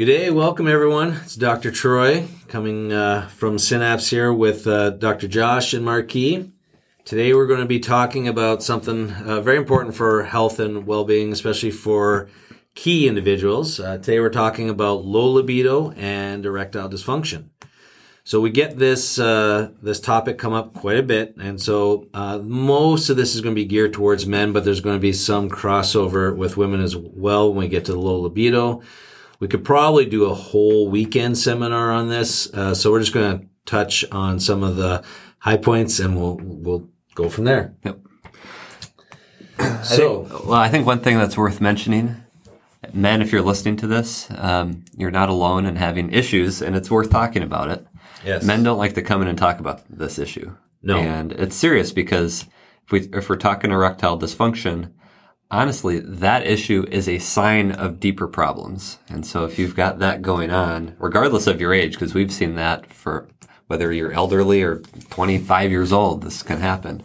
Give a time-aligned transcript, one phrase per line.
[0.00, 1.20] Good day, welcome everyone.
[1.24, 1.70] It's Dr.
[1.70, 5.28] Troy coming uh, from Synapse here with uh, Dr.
[5.28, 6.50] Josh and Marquis.
[7.04, 11.34] Today we're going to be talking about something uh, very important for health and well-being,
[11.34, 12.30] especially for
[12.74, 13.78] key individuals.
[13.78, 17.50] Uh, today we're talking about low libido and erectile dysfunction.
[18.24, 22.38] So we get this uh, this topic come up quite a bit, and so uh,
[22.38, 25.12] most of this is going to be geared towards men, but there's going to be
[25.12, 28.80] some crossover with women as well when we get to the low libido.
[29.40, 32.52] We could probably do a whole weekend seminar on this.
[32.52, 35.02] Uh, so we're just going to touch on some of the
[35.38, 37.74] high points and we'll, we'll go from there.
[37.84, 37.98] Yep.
[39.82, 42.16] So, I think, well, I think one thing that's worth mentioning,
[42.94, 46.90] men, if you're listening to this, um, you're not alone in having issues, and it's
[46.90, 47.86] worth talking about it.
[48.24, 48.42] yes.
[48.42, 50.56] Men don't like to come in and talk about this issue.
[50.82, 50.96] No.
[50.96, 52.46] and it's serious because
[52.86, 54.92] if we if we're talking erectile dysfunction,
[55.50, 58.98] honestly, that issue is a sign of deeper problems.
[59.08, 62.54] And so if you've got that going on, regardless of your age, because we've seen
[62.54, 63.28] that for
[63.66, 67.02] whether you're elderly or 25 years old, this can happen.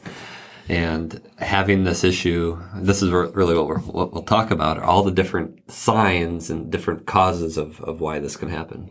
[0.68, 5.72] And having this issue, this is really what, what we'll talk about, all the different
[5.72, 8.90] signs and different causes of, of why this can happen.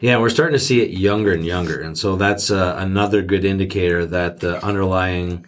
[0.00, 1.80] Yeah, we're starting to see it younger and younger.
[1.80, 5.46] And so that's uh, another good indicator that the underlying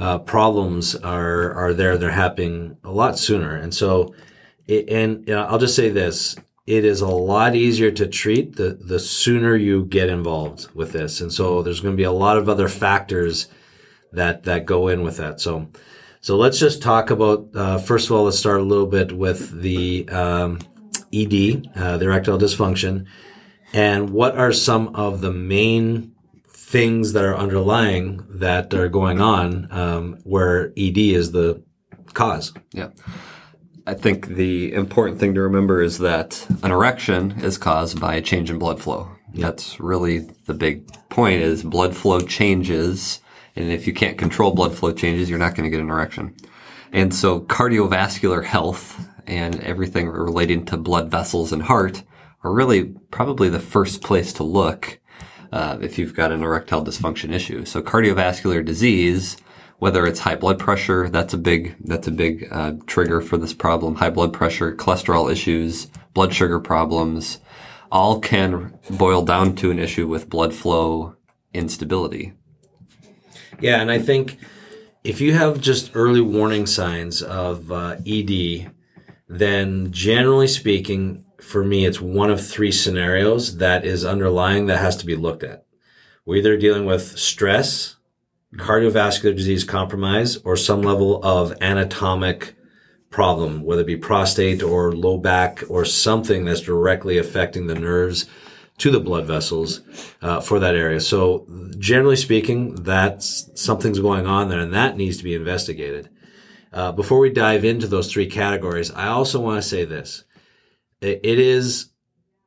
[0.00, 1.96] uh, problems are, are there.
[1.96, 3.56] They're happening a lot sooner.
[3.56, 4.14] And so,
[4.66, 6.36] it, and you know, I'll just say this.
[6.66, 11.20] It is a lot easier to treat the, the sooner you get involved with this.
[11.20, 13.48] And so there's going to be a lot of other factors
[14.12, 15.40] that, that go in with that.
[15.40, 15.68] So,
[16.20, 19.60] so let's just talk about, uh, first of all, let's start a little bit with
[19.60, 20.58] the, um,
[21.12, 23.06] ED, uh, the erectile dysfunction.
[23.74, 26.13] And what are some of the main
[26.74, 31.62] things that are underlying that are going on um, where ED is the
[32.14, 32.52] cause?
[32.72, 32.88] Yeah.
[33.86, 38.20] I think the important thing to remember is that an erection is caused by a
[38.20, 39.08] change in blood flow.
[39.34, 43.20] That's really the big point is blood flow changes.
[43.54, 46.34] And if you can't control blood flow changes, you're not going to get an erection.
[46.90, 48.98] And so cardiovascular health
[49.28, 52.02] and everything relating to blood vessels and heart
[52.42, 54.98] are really probably the first place to look
[55.54, 57.64] uh, if you've got an erectile dysfunction issue.
[57.64, 59.36] So cardiovascular disease,
[59.78, 63.54] whether it's high blood pressure, that's a big that's a big uh, trigger for this
[63.54, 63.94] problem.
[63.94, 67.38] High blood pressure, cholesterol issues, blood sugar problems,
[67.92, 71.14] all can boil down to an issue with blood flow
[71.52, 72.32] instability.
[73.60, 74.38] Yeah, and I think
[75.04, 78.72] if you have just early warning signs of uh, ED,
[79.28, 84.96] then generally speaking, for me, it's one of three scenarios that is underlying that has
[84.96, 85.64] to be looked at.
[86.24, 87.96] We're either dealing with stress,
[88.56, 92.54] cardiovascular disease compromise, or some level of anatomic
[93.10, 98.26] problem, whether it be prostate or low back or something that's directly affecting the nerves
[98.78, 99.82] to the blood vessels
[100.20, 101.00] uh, for that area.
[101.00, 101.46] So
[101.78, 106.08] generally speaking, that's something's going on there and that needs to be investigated.
[106.72, 110.24] Uh, before we dive into those three categories, I also want to say this.
[111.04, 111.90] It, is,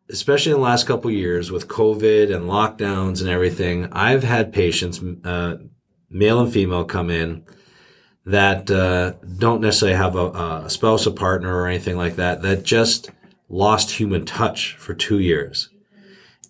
[0.09, 5.01] especially in the last couple years with COVID and lockdowns and everything, I've had patients,
[5.23, 5.57] uh,
[6.09, 7.45] male and female come in
[8.25, 12.63] that uh, don't necessarily have a, a spouse, a partner, or anything like that, that
[12.63, 13.09] just
[13.47, 15.69] lost human touch for two years.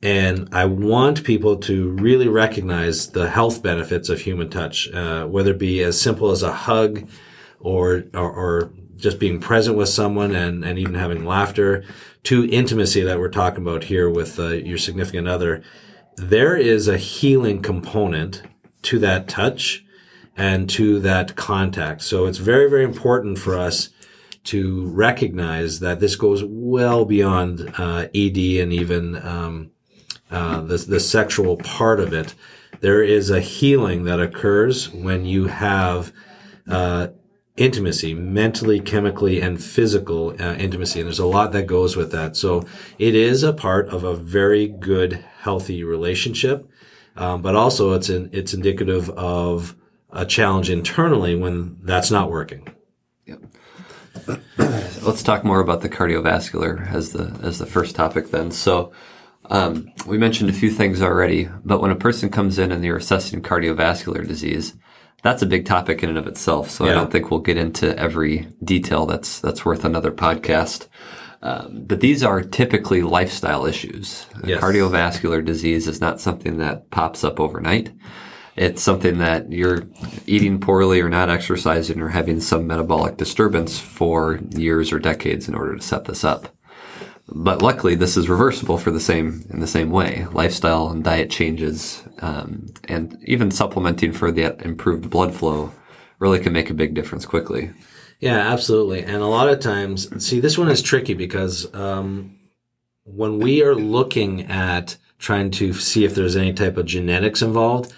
[0.01, 5.51] And I want people to really recognize the health benefits of human touch, uh, whether
[5.51, 7.07] it be as simple as a hug
[7.59, 11.83] or, or, or just being present with someone and, and even having laughter
[12.23, 15.63] to intimacy that we're talking about here with uh, your significant other.
[16.15, 18.41] There is a healing component
[18.83, 19.85] to that touch
[20.35, 22.01] and to that contact.
[22.01, 23.89] So it's very, very important for us
[24.45, 29.71] to recognize that this goes well beyond uh, ED and even um,
[30.31, 32.33] uh, the, the sexual part of it.
[32.79, 36.13] There is a healing that occurs when you have
[36.69, 37.07] uh,
[37.57, 40.99] intimacy, mentally, chemically, and physical uh, intimacy.
[40.99, 42.37] And there's a lot that goes with that.
[42.37, 42.65] So
[42.99, 46.69] it is a part of a very good, healthy relationship.
[47.15, 49.75] Um, but also it's it's indicative of
[50.11, 52.67] a challenge internally when that's not working.
[53.25, 53.41] Yep.
[55.01, 58.51] let's talk more about the cardiovascular as the as the first topic then.
[58.51, 58.91] So
[59.49, 62.97] um, we mentioned a few things already, but when a person comes in and you're
[62.97, 64.75] assessing cardiovascular disease,
[65.27, 66.69] that's a big topic in and of itself.
[66.69, 69.05] So I don't think we'll get into every detail.
[69.05, 70.87] That's that's worth another podcast.
[71.41, 74.25] Um, but these are typically lifestyle issues.
[74.43, 74.61] Yes.
[74.61, 77.91] Cardiovascular disease is not something that pops up overnight.
[78.55, 79.83] It's something that you're
[80.25, 85.53] eating poorly or not exercising or having some metabolic disturbance for years or decades in
[85.53, 86.49] order to set this up.
[87.29, 90.25] But luckily, this is reversible for the same in the same way.
[90.31, 95.71] Lifestyle and diet changes, um, and even supplementing for the improved blood flow,
[96.19, 97.71] really can make a big difference quickly.
[98.19, 99.03] Yeah, absolutely.
[99.03, 102.39] And a lot of times, see, this one is tricky because um,
[103.03, 107.93] when we are looking at trying to see if there's any type of genetics involved,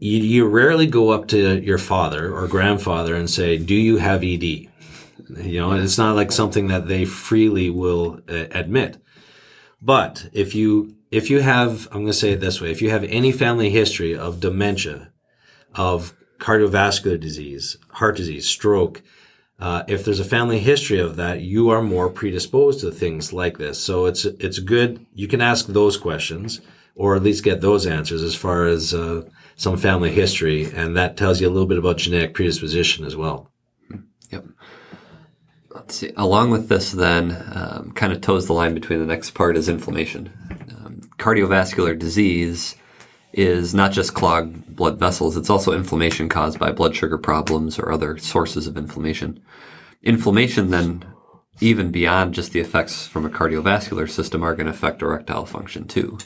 [0.00, 4.22] you, you rarely go up to your father or grandfather and say, "Do you have
[4.22, 8.98] ED?" You know, it's not like something that they freely will uh, admit.
[9.82, 12.90] But if you if you have, I'm going to say it this way: if you
[12.90, 15.12] have any family history of dementia,
[15.74, 19.02] of cardiovascular disease, heart disease, stroke,
[19.58, 23.58] uh, if there's a family history of that, you are more predisposed to things like
[23.58, 23.78] this.
[23.78, 25.04] So it's it's good.
[25.14, 26.60] You can ask those questions,
[26.94, 29.22] or at least get those answers as far as uh,
[29.56, 33.50] some family history, and that tells you a little bit about genetic predisposition as well.
[34.30, 34.44] Yep.
[35.70, 36.12] Let's see.
[36.16, 39.68] Along with this, then, um, kind of toes the line between the next part is
[39.68, 40.32] inflammation.
[41.18, 42.76] Cardiovascular disease
[43.32, 47.92] is not just clogged blood vessels, it's also inflammation caused by blood sugar problems or
[47.92, 49.40] other sources of inflammation.
[50.02, 51.04] Inflammation, then,
[51.60, 55.86] even beyond just the effects from a cardiovascular system, are going to affect erectile function
[55.86, 56.16] too.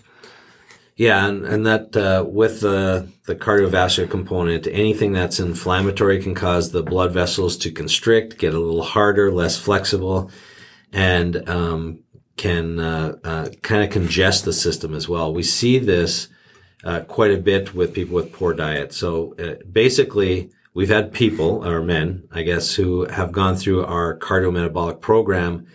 [0.95, 6.71] Yeah, and, and that uh, with the the cardiovascular component, anything that's inflammatory can cause
[6.71, 10.31] the blood vessels to constrict, get a little harder, less flexible,
[10.93, 12.02] and um,
[12.37, 15.33] can uh, uh, kind of congest the system as well.
[15.33, 16.29] We see this
[16.85, 18.93] uh, quite a bit with people with poor diet.
[18.93, 24.19] So uh, basically, we've had people or men, I guess, who have gone through our
[24.19, 25.67] cardiometabolic program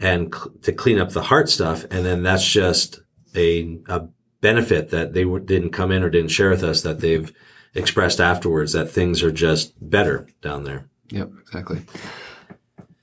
[0.00, 3.00] and cl- to clean up the heart stuff, and then that's just
[3.34, 4.08] a, a
[4.40, 7.32] benefit that they were, didn't come in or didn't share with us that they've
[7.74, 10.88] expressed afterwards that things are just better down there.
[11.10, 11.82] Yep, exactly.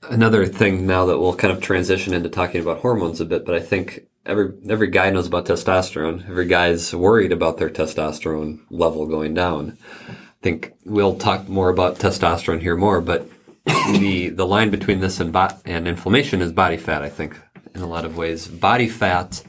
[0.02, 3.54] Another thing now that we'll kind of transition into talking about hormones a bit, but
[3.54, 6.28] I think every every guy knows about testosterone.
[6.28, 9.78] Every guy's worried about their testosterone level going down.
[10.08, 13.28] I think we'll talk more about testosterone here more, but
[13.64, 15.34] the the line between this and
[15.64, 17.02] and inflammation is body fat.
[17.02, 17.38] I think
[17.74, 19.42] in a lot of ways, body fat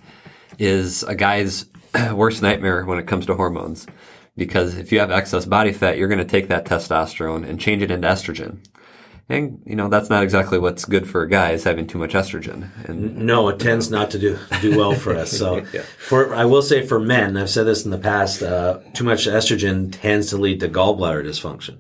[0.57, 1.65] is a guy's
[2.13, 3.85] worst nightmare when it comes to hormones.
[4.35, 7.81] Because if you have excess body fat, you're going to take that testosterone and change
[7.81, 8.59] it into estrogen.
[9.29, 12.13] And, you know, that's not exactly what's good for a guy is having too much
[12.13, 12.69] estrogen.
[12.87, 15.31] And No, it tends not to do do well for us.
[15.31, 15.65] So,
[15.97, 18.41] for I will say for men, I've said this in the past.
[18.41, 21.79] Uh, too much estrogen tends to lead to gallbladder dysfunction.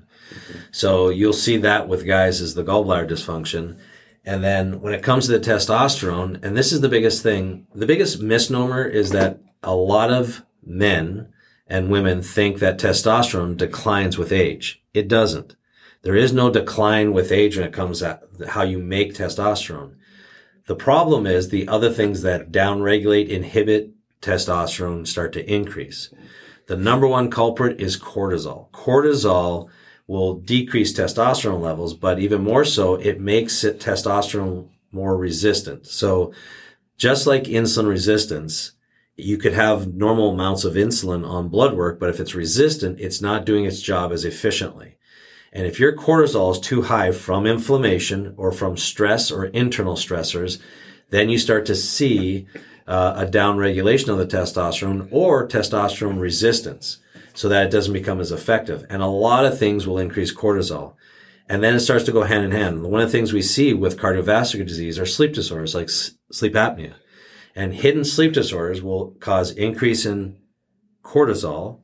[0.71, 3.77] So you'll see that with guys is the gallbladder dysfunction.
[4.25, 7.85] And then when it comes to the testosterone, and this is the biggest thing, the
[7.85, 11.31] biggest misnomer is that a lot of men
[11.65, 14.83] and women think that testosterone declines with age.
[14.93, 15.55] It doesn't.
[16.07, 19.97] There is no decline with age when it comes to how you make testosterone.
[20.65, 26.13] The problem is the other things that downregulate, inhibit testosterone start to increase.
[26.67, 28.69] The number one culprit is cortisol.
[28.71, 29.67] Cortisol
[30.07, 35.87] will decrease testosterone levels, but even more so, it makes it testosterone more resistant.
[35.87, 36.31] So
[36.95, 38.71] just like insulin resistance,
[39.17, 43.21] you could have normal amounts of insulin on blood work, but if it's resistant, it's
[43.21, 44.96] not doing its job as efficiently.
[45.57, 50.61] And if your cortisol is too high from inflammation or from stress or internal stressors,
[51.09, 52.45] then you start to see
[52.85, 56.99] uh, a downregulation of the testosterone or testosterone resistance
[57.33, 58.85] so that it doesn't become as effective.
[58.87, 60.93] And a lot of things will increase cortisol.
[61.49, 62.83] And then it starts to go hand in hand.
[62.83, 66.53] One of the things we see with cardiovascular disease are sleep disorders like s- sleep
[66.53, 66.93] apnea.
[67.55, 70.37] And hidden sleep disorders will cause increase in
[71.03, 71.79] cortisol,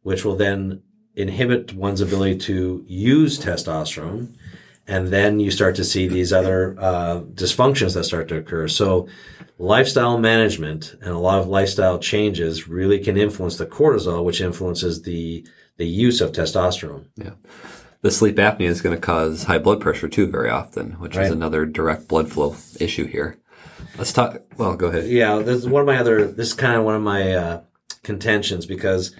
[0.00, 0.82] which will then
[1.18, 4.34] inhibit one's ability to use testosterone.
[4.86, 8.68] And then you start to see these other uh, dysfunctions that start to occur.
[8.68, 9.06] So,
[9.58, 15.02] lifestyle management and a lot of lifestyle changes really can influence the cortisol, which influences
[15.02, 15.46] the
[15.76, 17.04] the use of testosterone.
[17.16, 17.32] yeah.
[18.00, 21.26] The sleep apnea is going to cause high blood pressure too very often, which Right.
[21.26, 23.36] is another direct blood flow issue here.
[23.98, 24.40] Let's talk.
[24.56, 25.06] Well, go ahead.
[25.08, 26.26] Yeah, this is one of my other.
[26.28, 27.60] This is kind of one of my uh,
[28.04, 29.14] contentions because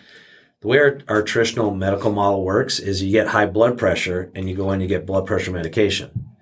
[0.61, 4.49] the way our, our traditional medical model works is you get high blood pressure and
[4.49, 6.35] you go in you get blood pressure medication.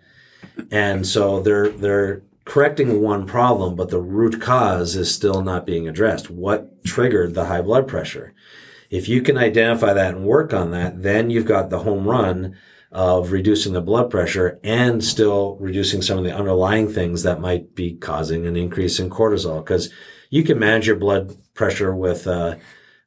[0.70, 5.87] And so they're they're correcting one problem, but the root cause is still not being
[5.87, 6.30] addressed.
[6.30, 8.32] What triggered the high blood pressure?
[8.88, 12.56] If you can identify that and work on that, then you've got the home run
[12.92, 17.75] of reducing the blood pressure and still reducing some of the underlying things that might
[17.75, 19.62] be causing an increase in cortisol.
[19.62, 19.92] Because
[20.30, 22.54] you can manage your blood pressure with uh,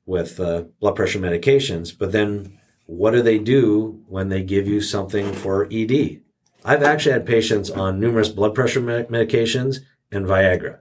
[0.09, 4.81] with uh, blood pressure medications, but then what do they do when they give you
[4.81, 6.21] something for ED?
[6.65, 9.77] I've actually had patients on numerous blood pressure medications
[10.11, 10.79] and Viagra.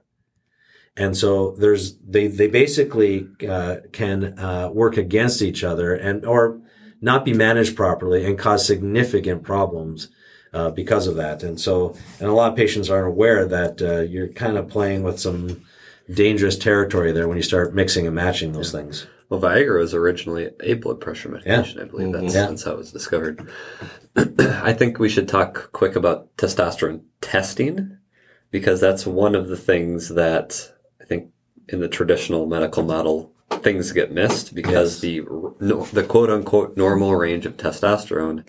[0.97, 6.59] And so there's they they basically uh, can uh, work against each other and or
[6.99, 10.09] not be managed properly and cause significant problems
[10.51, 11.43] uh, because of that.
[11.43, 15.03] And so and a lot of patients aren't aware that uh, you're kind of playing
[15.03, 15.63] with some
[16.11, 18.81] dangerous territory there when you start mixing and matching those yeah.
[18.81, 19.07] things.
[19.29, 21.77] Well, Viagra was originally a blood pressure medication.
[21.77, 21.83] Yeah.
[21.83, 22.21] I believe mm-hmm.
[22.23, 22.47] that's, yeah.
[22.47, 23.47] that's how it was discovered.
[24.15, 27.97] I think we should talk quick about testosterone testing
[28.49, 31.29] because that's one of the things that I think
[31.67, 33.31] in the traditional medical model
[33.61, 35.01] things get missed because yes.
[35.01, 35.21] the
[35.59, 38.47] no, the quote unquote normal range of testosterone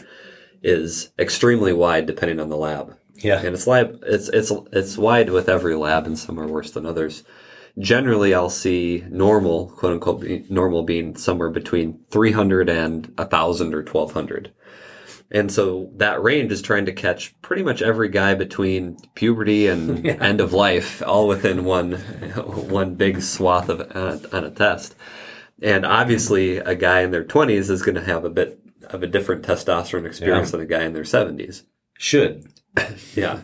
[0.62, 2.96] is extremely wide depending on the lab.
[3.16, 6.70] Yeah, and it's lab it's it's it's wide with every lab, and some are worse
[6.70, 7.22] than others
[7.80, 14.52] generally I'll see normal, quote unquote, normal being somewhere between 300 and 1,000 or 1,200.
[15.32, 20.04] And so that range is trying to catch pretty much every guy between puberty and
[20.04, 20.12] yeah.
[20.20, 21.92] end of life, all within one,
[22.36, 24.96] one big swath of uh, on a test.
[25.62, 29.06] And obviously, a guy in their 20s is going to have a bit of a
[29.06, 30.52] different testosterone experience yeah.
[30.52, 31.64] than a guy in their 70s.
[31.96, 32.46] Should.
[33.14, 33.42] yeah.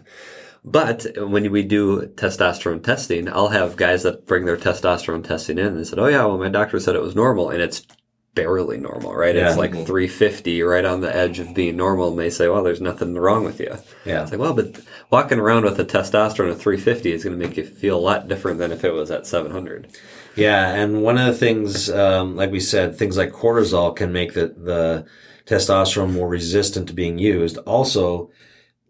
[0.69, 5.67] But when we do testosterone testing, I'll have guys that bring their testosterone testing in
[5.69, 7.87] and said, "Oh yeah, well my doctor said it was normal," and it's
[8.35, 9.35] barely normal, right?
[9.35, 9.49] Yeah.
[9.49, 12.09] It's like 350, right on the edge of being normal.
[12.11, 14.23] And they say, "Well, there's nothing wrong with you." Yeah.
[14.23, 17.57] It's like, well, but walking around with a testosterone of 350 is going to make
[17.57, 19.87] you feel a lot different than if it was at 700.
[20.35, 24.35] Yeah, and one of the things, um, like we said, things like cortisol can make
[24.35, 25.07] the the
[25.47, 27.57] testosterone more resistant to being used.
[27.59, 28.31] Also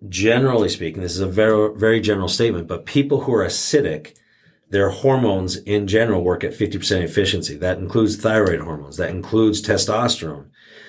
[0.09, 4.15] generally speaking, this is a very, very general statement, but people who are acidic,
[4.71, 7.57] their hormones in general work at 50% efficiency.
[7.57, 8.97] That includes thyroid hormones.
[8.97, 10.47] That includes testosterone.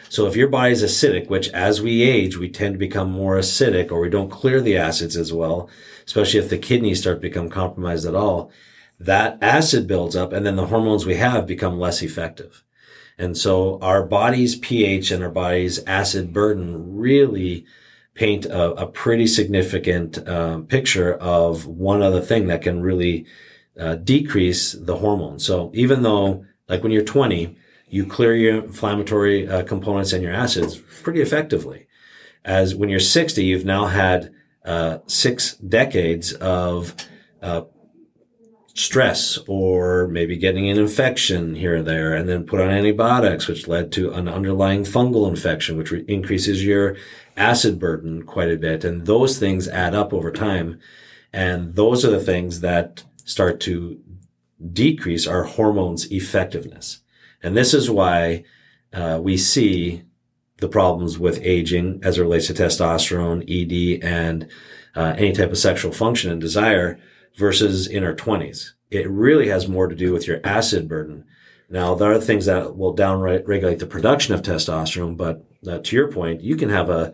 [0.10, 3.38] So if your body is acidic, which as we age, we tend to become more
[3.38, 5.70] acidic or we don't clear the acids as well,
[6.06, 8.50] especially if the kidneys start to become compromised at all,
[9.00, 12.64] that acid builds up and then the hormones we have become less effective.
[13.18, 17.66] And so our body's pH and our body's acid burden really
[18.18, 23.26] paint a, a pretty significant um, picture of one other thing that can really
[23.80, 25.38] uh, decrease the hormone.
[25.38, 27.56] So even though, like when you're 20,
[27.88, 31.88] you clear your inflammatory uh, components and your acids pretty effectively.
[32.44, 34.32] As when you're 60, you've now had
[34.66, 36.96] uh, six decades of
[37.44, 37.62] uh,
[38.80, 43.68] stress or maybe getting an infection here and there and then put on antibiotics, which
[43.68, 46.96] led to an underlying fungal infection, which re- increases your
[47.36, 48.84] acid burden quite a bit.
[48.84, 50.80] And those things add up over time.
[51.34, 54.00] And those are the things that start to
[54.72, 57.00] decrease our hormones effectiveness.
[57.42, 58.44] And this is why
[58.94, 60.04] uh, we see
[60.58, 64.48] the problems with aging as it relates to testosterone, ED, and
[64.96, 67.00] uh, any type of sexual function and desire
[67.38, 68.72] versus in our 20s.
[68.92, 71.26] It really has more to do with your acid burden.
[71.70, 75.96] Now, there are things that will down regulate the production of testosterone, but uh, to
[75.96, 77.14] your point, you can have a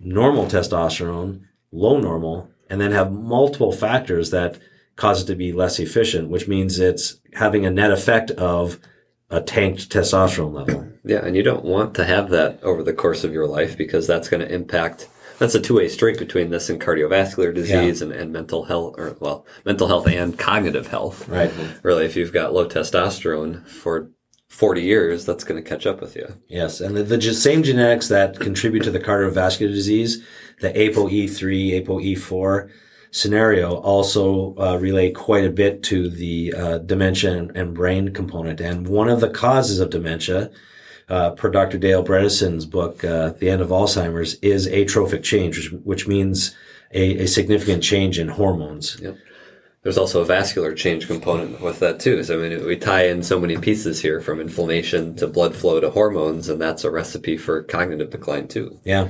[0.00, 4.58] normal testosterone, low normal, and then have multiple factors that
[4.96, 8.78] cause it to be less efficient, which means it's having a net effect of
[9.30, 10.88] a tanked testosterone level.
[11.04, 14.06] Yeah, and you don't want to have that over the course of your life because
[14.06, 15.08] that's going to impact.
[15.38, 18.08] That's a two-way street between this and cardiovascular disease yeah.
[18.08, 21.28] and, and mental health, or well, mental health and cognitive health.
[21.28, 21.52] Right.
[21.82, 24.10] Really, if you've got low testosterone for
[24.48, 26.36] 40 years, that's going to catch up with you.
[26.46, 26.80] Yes.
[26.80, 30.22] And the, the same genetics that contribute to the cardiovascular disease,
[30.60, 32.70] the ApoE3, ApoE4
[33.12, 38.60] scenario also uh, relate quite a bit to the uh, dementia and, brain component.
[38.60, 40.50] And one of the causes of dementia,
[41.08, 41.78] uh, per Dr.
[41.78, 46.54] Dale Bredesen's book, uh, The End of Alzheimer's, is atrophic change, which, which means
[46.92, 48.98] a, a, significant change in hormones.
[49.00, 49.16] Yep
[49.82, 52.22] there's also a vascular change component with that too.
[52.22, 55.80] So I mean, we tie in so many pieces here from inflammation to blood flow
[55.80, 58.78] to hormones, and that's a recipe for cognitive decline too.
[58.84, 59.08] Yeah.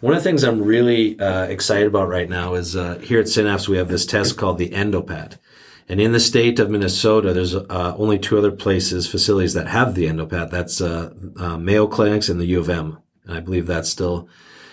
[0.00, 3.28] One of the things I'm really uh, excited about right now is uh, here at
[3.28, 5.38] Synapse we have this test called the Endopat.
[5.88, 9.94] And in the state of Minnesota, there's uh, only two other places, facilities that have
[9.94, 10.50] the Endopat.
[10.50, 12.98] That's uh, uh, Mayo Clinics and the U of M.
[13.24, 14.28] And I believe that's still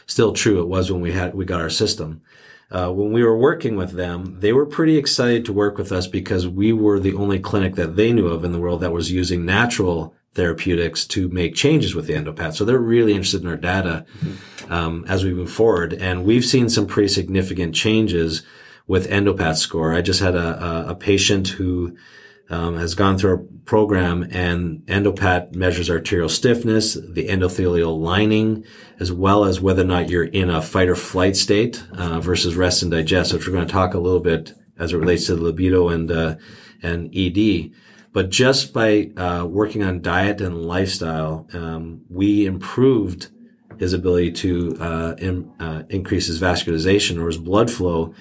[0.05, 0.61] still true.
[0.61, 2.21] It was when we had we got our system.
[2.71, 6.07] uh, when we were working with them, they were pretty excited to work with us
[6.07, 9.11] because we were the only clinic that they knew of in the world that was
[9.11, 12.53] using natural therapeutics to make changes with the Endopat.
[12.53, 14.05] So they're really interested in our data
[14.69, 18.43] um, as we move forward, and we've seen some pretty significant changes
[18.87, 19.93] with Endopat score.
[19.93, 21.95] I just had a, a, a patient who
[22.51, 28.65] um, has gone through our program and endopat measures arterial stiffness, the endothelial lining,
[28.99, 32.55] as well as whether or not you're in a fight or flight state uh, versus
[32.55, 35.35] rest and digest, which we're going to talk a little bit as it relates to
[35.35, 36.35] libido and uh,
[36.83, 37.71] and ED.
[38.11, 43.29] But just by uh, working on diet and lifestyle, um, we improved
[43.79, 48.13] his ability to uh, in, uh, increase his vascularization or his blood flow,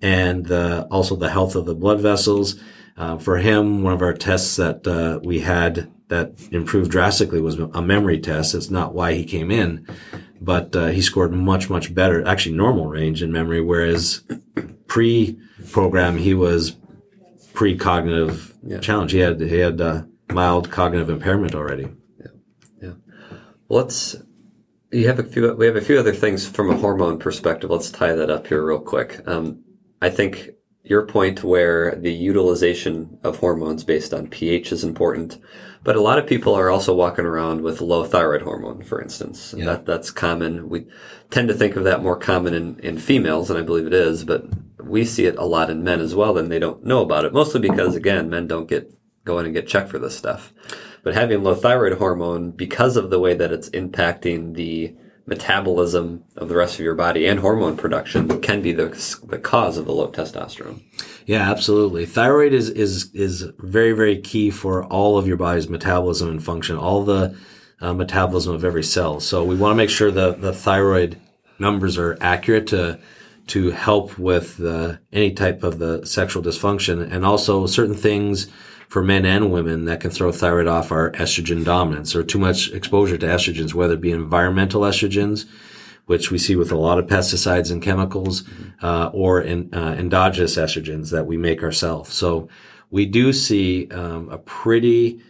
[0.00, 2.56] and the, also the health of the blood vessels
[2.98, 7.56] uh, for him, one of our tests that uh, we had that improved drastically was
[7.58, 8.54] a memory test.
[8.54, 9.86] It's not why he came in,
[10.40, 14.24] but uh, he scored much, much better, actually normal range in memory, whereas
[14.88, 16.76] pre-program he was
[17.52, 18.80] pre-cognitive yeah.
[18.80, 19.12] challenge.
[19.12, 20.02] He had he had uh,
[20.32, 21.88] mild cognitive impairment already.
[22.18, 22.30] Yeah,
[22.82, 22.92] yeah.
[23.68, 24.16] Well, let's.
[24.90, 25.52] You have a few.
[25.54, 27.70] We have a few other things from a hormone perspective.
[27.70, 29.20] Let's tie that up here real quick.
[29.28, 29.62] Um,
[30.00, 30.50] I think
[30.84, 35.38] your point where the utilization of hormones based on pH is important.
[35.84, 39.54] But a lot of people are also walking around with low thyroid hormone, for instance.
[39.56, 39.66] Yeah.
[39.66, 40.68] That, that's common.
[40.68, 40.86] We
[41.30, 44.24] tend to think of that more common in, in females, and I believe it is,
[44.24, 44.44] but
[44.82, 47.32] we see it a lot in men as well, and they don't know about it,
[47.32, 48.92] mostly because, again, men don't get
[49.24, 50.52] go in and get checked for this stuff.
[51.02, 54.96] But having low thyroid hormone, because of the way that it's impacting the
[55.28, 58.86] metabolism of the rest of your body and hormone production can be the,
[59.28, 60.82] the cause of the low testosterone.
[61.26, 62.06] Yeah, absolutely.
[62.06, 66.76] Thyroid is, is, is very, very key for all of your body's metabolism and function,
[66.76, 67.36] all the
[67.80, 69.20] uh, metabolism of every cell.
[69.20, 71.20] So we want to make sure that the thyroid
[71.58, 72.98] numbers are accurate to,
[73.48, 78.48] to help with the, any type of the sexual dysfunction and also certain things
[78.88, 82.70] for men and women that can throw thyroid off are estrogen dominance or too much
[82.72, 85.44] exposure to estrogens, whether it be environmental estrogens,
[86.06, 88.44] which we see with a lot of pesticides and chemicals,
[88.82, 92.12] uh, or in, uh, endogenous estrogens that we make ourselves.
[92.14, 92.48] So
[92.90, 95.20] we do see um, a pretty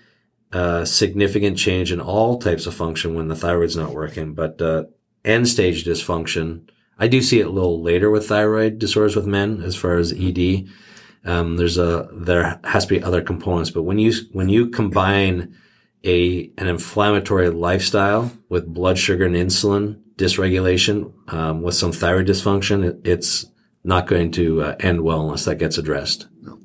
[0.53, 4.85] uh, significant change in all types of function when the thyroid's not working, but uh,
[5.25, 6.69] end stage dysfunction.
[6.97, 10.13] I do see it a little later with thyroid disorders with men as far as
[10.13, 10.69] ED.
[11.25, 15.57] Um, there's a there has to be other components, but when you when you combine
[16.05, 22.85] a an inflammatory lifestyle with blood sugar and insulin dysregulation um, with some thyroid dysfunction,
[22.85, 23.47] it, it's
[23.85, 26.29] not going to uh, end well unless that gets addressed.
[26.43, 26.59] No.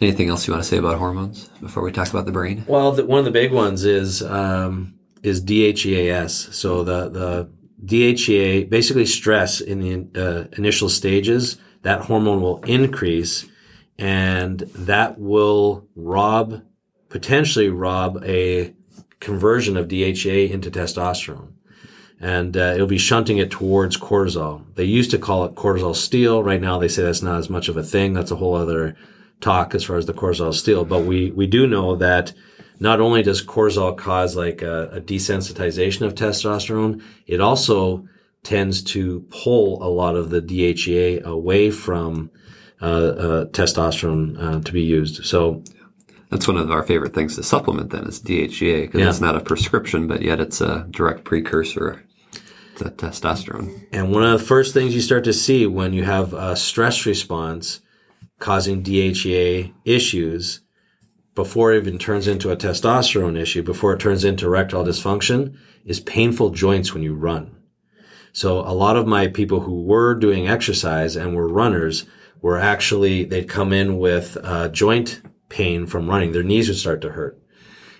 [0.00, 2.64] Anything else you want to say about hormones before we talk about the brain?
[2.66, 6.54] Well, the, one of the big ones is um, is DHEAS.
[6.54, 7.50] So the the
[7.84, 13.46] DHEA basically stress in the uh, initial stages that hormone will increase
[13.98, 16.62] and that will rob,
[17.08, 18.74] potentially rob a
[19.20, 21.52] conversion of DHA into testosterone.
[22.18, 24.64] And uh, it'll be shunting it towards cortisol.
[24.74, 26.42] They used to call it cortisol steal.
[26.42, 28.14] Right now, they say that's not as much of a thing.
[28.14, 28.96] That's a whole other
[29.40, 30.86] talk as far as the cortisol steal.
[30.86, 32.32] But we we do know that
[32.80, 38.08] not only does cortisol cause like a, a desensitization of testosterone, it also
[38.42, 42.30] tends to pull a lot of the DHEA away from
[42.80, 45.24] testosterone uh, to be used.
[45.24, 45.62] So
[46.30, 49.08] that's one of our favorite things to supplement then is DHEA because yeah.
[49.08, 52.04] it's not a prescription, but yet it's a direct precursor
[52.76, 53.86] to testosterone.
[53.92, 57.06] And one of the first things you start to see when you have a stress
[57.06, 57.80] response
[58.38, 60.60] causing DHEA issues
[61.34, 66.00] before it even turns into a testosterone issue, before it turns into erectile dysfunction, is
[66.00, 67.54] painful joints when you run.
[68.32, 72.04] So a lot of my people who were doing exercise and were runners
[72.40, 76.32] were actually, they'd come in with uh, joint pain from running.
[76.32, 77.40] Their knees would start to hurt.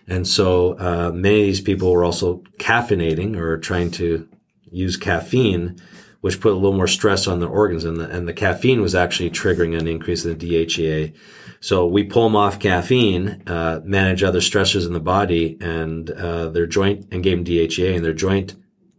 [0.08, 4.28] And so uh, many of these people were also caffeinating or trying to
[4.70, 5.76] use caffeine,
[6.20, 7.84] which put a little more stress on their organs.
[7.84, 11.14] And the, and the caffeine was actually triggering an increase in the DHEA.
[11.60, 16.48] So we pull them off caffeine, uh, manage other stressors in the body, and uh,
[16.50, 18.54] their joint and gave them DHEA, and their joint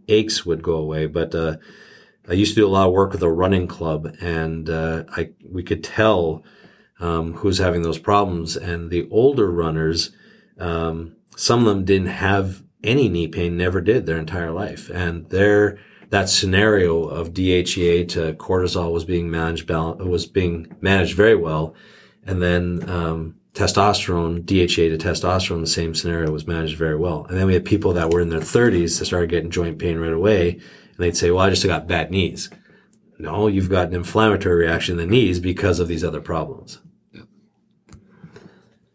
[0.07, 1.05] aches would go away.
[1.05, 1.57] But uh,
[2.29, 5.29] I used to do a lot of work with a running club, and uh, I
[5.49, 6.43] we could tell
[6.99, 8.57] um, who's having those problems.
[8.57, 10.11] And the older runners,
[10.59, 15.29] um, some of them didn't have any knee pain, never did their entire life, and
[15.29, 21.75] their that scenario of DHEA to cortisol was being managed was being managed very well,
[22.25, 27.25] and then um, testosterone, DHEA to testosterone, the same scenario was managed very well.
[27.27, 29.97] And then we had people that were in their 30s that started getting joint pain
[29.97, 30.59] right away
[30.97, 32.49] and they'd say, well, I just got bad knees.
[33.19, 36.79] No, you've got an inflammatory reaction in the knees because of these other problems.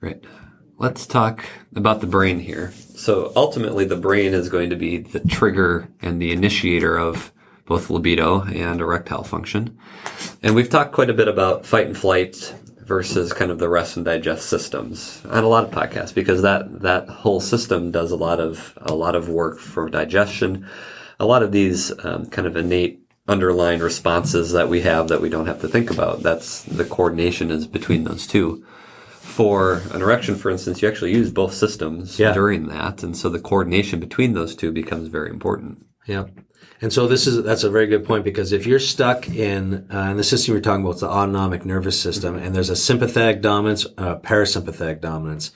[0.01, 0.23] Right.
[0.79, 1.45] Let's talk
[1.77, 2.73] about the brain here.
[2.97, 7.33] So ultimately, the brain is going to be the trigger and the initiator of
[7.67, 9.79] both libido and erectile function.
[10.43, 13.97] And we've talked quite a bit about fight and flight versus kind of the rest
[13.97, 18.17] and digest systems on a lot of podcasts because that that whole system does a
[18.17, 20.69] lot of a lot of work for digestion.
[21.21, 25.29] A lot of these um, kind of innate underlying responses that we have that we
[25.29, 26.23] don't have to think about.
[26.23, 28.65] That's the coordination is between those two
[29.33, 32.35] for an erection, for instance, you actually use both systems Yeah.
[32.35, 35.87] during that, and so the coordination between those two becomes very important.
[36.07, 36.25] Yeah.
[36.83, 40.11] And so this is that's a very good point because if you're stuck in uh,
[40.11, 43.41] in the system you're talking about, it's the autonomic nervous system, and there's a sympathetic
[43.41, 45.53] dominance, uh, parasympathetic dominance.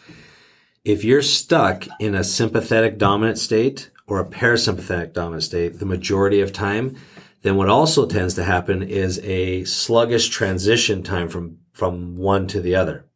[0.85, 6.41] If you're stuck in a sympathetic dominant state or a parasympathetic dominant state, the majority
[6.41, 6.97] of time,
[7.43, 12.61] then what also tends to happen is a sluggish transition time from from one to
[12.61, 13.07] the other.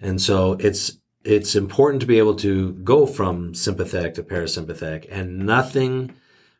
[0.00, 5.40] And so it's it's important to be able to go from sympathetic to parasympathetic, and
[5.40, 6.14] nothing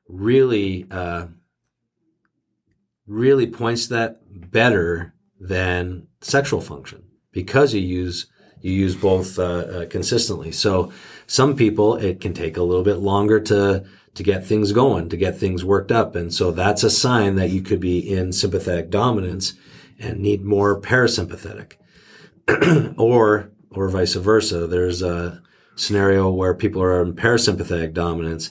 [0.09, 1.27] really uh,
[3.07, 8.27] really points to that better than sexual function because you use
[8.61, 10.51] you use both uh, uh, consistently.
[10.51, 10.93] So
[11.29, 15.17] some people it can take a little bit longer to to get things going, to
[15.17, 18.91] get things worked up, and so that's a sign that you could be in sympathetic
[18.91, 19.53] dominance
[20.01, 21.75] and need more parasympathetic,
[22.99, 24.67] or or vice versa.
[24.67, 25.41] There's a
[25.77, 28.51] scenario where people are in parasympathetic dominance,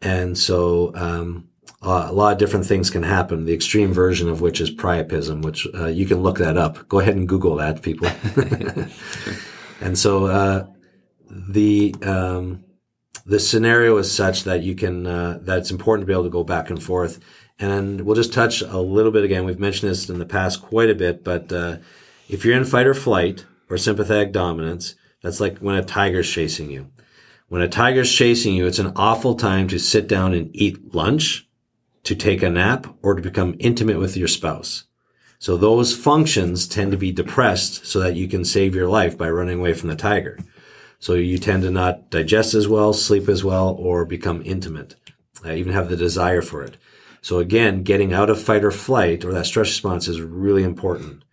[0.00, 1.48] and so um,
[1.82, 3.44] uh, a lot of different things can happen.
[3.44, 6.88] The extreme version of which is priapism, which uh, you can look that up.
[6.88, 8.06] Go ahead and Google that, people.
[9.80, 10.66] and so uh,
[11.32, 12.64] the um,
[13.24, 16.30] the scenario is such that you can uh, that it's important to be able to
[16.30, 17.20] go back and forth.
[17.58, 19.44] And we'll just touch a little bit again.
[19.44, 21.76] We've mentioned this in the past quite a bit, but uh,
[22.28, 26.70] if you're in fight or flight or sympathetic dominance, that's like when a tiger's chasing
[26.70, 26.90] you.
[27.48, 31.46] When a tiger's chasing you, it's an awful time to sit down and eat lunch,
[32.04, 34.84] to take a nap, or to become intimate with your spouse.
[35.38, 39.30] So those functions tend to be depressed so that you can save your life by
[39.30, 40.38] running away from the tiger.
[41.02, 44.94] So you tend to not digest as well, sleep as well, or become intimate,
[45.44, 46.76] uh, even have the desire for it.
[47.20, 51.24] So again, getting out of fight or flight or that stress response is really important.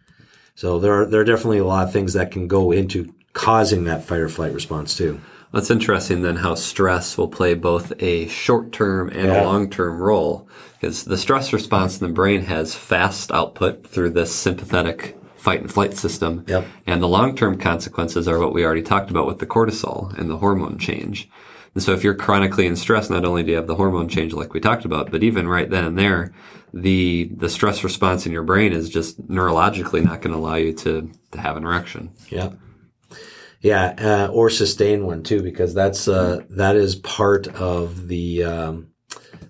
[0.56, 3.84] So there are, there are definitely a lot of things that can go into causing
[3.84, 5.22] that fight or flight response too.
[5.54, 9.44] That's interesting then how stress will play both a short term and Yeah.
[9.44, 10.48] a long term role.
[10.82, 15.72] Because the stress response in the brain has fast output through this sympathetic fight and
[15.72, 16.44] flight system.
[16.48, 16.66] Yep.
[16.86, 20.30] And the long term consequences are what we already talked about with the cortisol and
[20.30, 21.30] the hormone change.
[21.74, 24.34] And so if you're chronically in stress, not only do you have the hormone change
[24.34, 26.34] like we talked about, but even right then and there,
[26.74, 30.74] the the stress response in your brain is just neurologically not going to allow you
[30.74, 32.12] to, to have an erection.
[32.30, 32.52] Yeah.
[33.62, 38.88] Yeah, uh, or sustain one too, because that's uh, that is part of the um,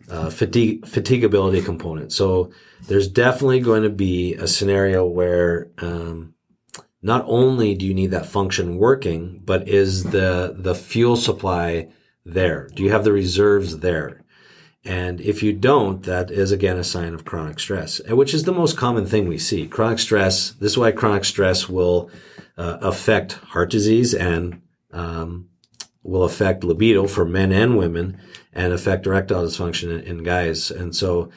[0.09, 2.11] uh, fatigue fatigability component.
[2.11, 2.51] So
[2.89, 6.33] there's definitely going to be a scenario where um,
[7.03, 11.89] not only do you need that function working, but is the the fuel supply
[12.25, 12.67] there?
[12.73, 14.23] Do you have the reserves there?
[14.83, 18.51] And if you don't, that is again a sign of chronic stress, which is the
[18.51, 19.67] most common thing we see.
[19.67, 20.51] Chronic stress.
[20.53, 22.09] This is why chronic stress will
[22.57, 25.49] uh, affect heart disease and um,
[26.01, 28.19] will affect libido for men and women
[28.51, 30.71] and affect erectile dysfunction in, in guys.
[30.71, 31.29] And so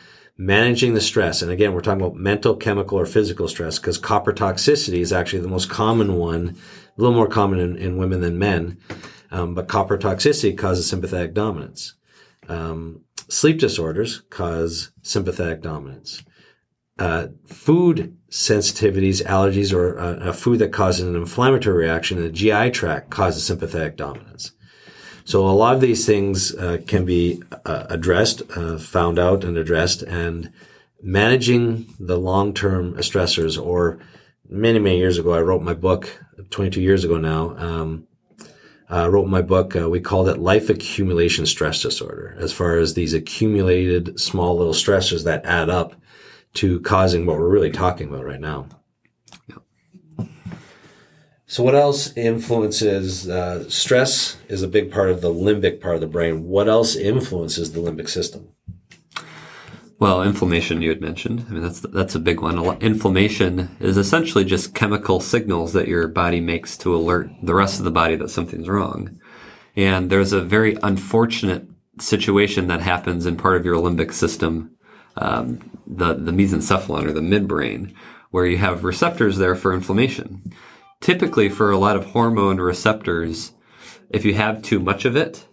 [0.44, 4.32] managing the stress, and again, we're talking about mental, chemical, or physical stress because copper
[4.32, 6.56] toxicity is actually the most common one,
[6.96, 8.78] a little more common in, in women than men.
[9.30, 11.94] Um, but copper toxicity causes sympathetic dominance.
[12.48, 16.22] Um, sleep disorders cause sympathetic dominance.
[16.98, 22.30] Uh, food sensitivities, allergies, or uh, a food that causes an inflammatory reaction in the
[22.30, 24.52] GI tract causes sympathetic dominance.
[25.24, 29.56] So a lot of these things uh, can be uh, addressed, uh, found out and
[29.56, 30.52] addressed, and
[31.02, 33.62] managing the long-term stressors.
[33.62, 33.98] Or
[34.48, 36.20] many, many years ago, I wrote my book.
[36.50, 38.06] 22 years ago now, um,
[38.88, 39.74] I wrote my book.
[39.76, 44.74] Uh, we called it Life Accumulation Stress Disorder, as far as these accumulated small little
[44.74, 45.94] stressors that add up
[46.54, 48.66] to causing what we're really talking about right now.
[51.52, 54.38] So, what else influences uh, stress?
[54.48, 56.48] Is a big part of the limbic part of the brain.
[56.48, 58.48] What else influences the limbic system?
[59.98, 61.44] Well, inflammation you had mentioned.
[61.46, 62.58] I mean, that's that's a big one.
[62.80, 67.84] Inflammation is essentially just chemical signals that your body makes to alert the rest of
[67.84, 69.20] the body that something's wrong.
[69.76, 71.66] And there's a very unfortunate
[72.00, 74.74] situation that happens in part of your limbic system
[75.18, 77.94] um, the the mesencephalon or the midbrain,
[78.30, 80.50] where you have receptors there for inflammation.
[81.02, 83.52] Typically, for a lot of hormone receptors,
[84.08, 85.46] if you have too much of it,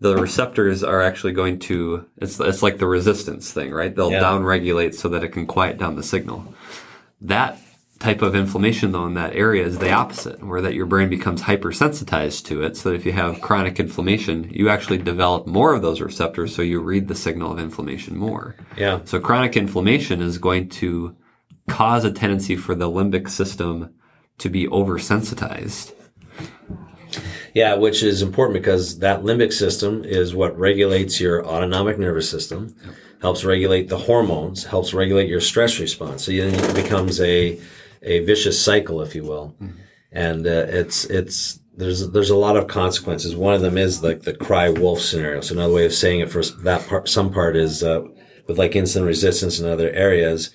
[0.00, 3.94] the receptors are actually going to it's it's like the resistance thing, right?
[3.94, 4.22] They'll Yeah.
[4.22, 6.52] downregulate so that it can quiet down the signal.
[7.20, 7.58] That
[8.00, 11.42] type of inflammation though in that area is the opposite, where that your brain becomes
[11.42, 12.76] hypersensitized to it.
[12.76, 16.62] So that if you have chronic inflammation, you actually develop more of those receptors, so
[16.62, 18.56] you read the signal of inflammation more.
[18.76, 19.00] Yeah.
[19.04, 21.14] So chronic inflammation is going to
[21.68, 23.90] cause a tendency for the limbic system
[24.38, 25.92] to be oversensitized.
[27.54, 32.74] Yeah, which is important because that limbic system is what regulates your autonomic nervous system,
[33.20, 36.24] helps regulate the hormones, helps regulate your stress response.
[36.24, 37.60] So then it becomes a
[38.02, 39.54] a vicious cycle, if you will.
[40.10, 43.36] And uh, it's it's there's there's a lot of consequences.
[43.36, 45.40] One of them is like the cry wolf scenario.
[45.40, 48.02] So another way of saying it for that part, some part is uh,
[48.46, 50.50] with like insulin resistance in other areas.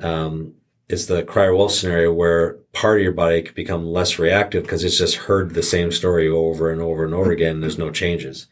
[0.00, 0.54] Um,
[0.88, 4.84] it's the cry wolf scenario where part of your body could become less reactive because
[4.84, 7.56] it's just heard the same story over and over and over again.
[7.56, 8.46] And there's no changes.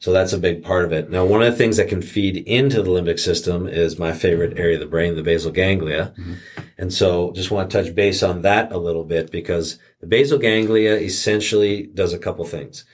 [0.00, 1.08] So that's a big part of it.
[1.08, 4.58] Now, one of the things that can feed into the limbic system is my favorite
[4.58, 6.12] area of the brain, the basal ganglia.
[6.18, 6.34] Mm-hmm.
[6.76, 10.38] And so just want to touch base on that a little bit because the basal
[10.38, 12.84] ganglia essentially does a couple things.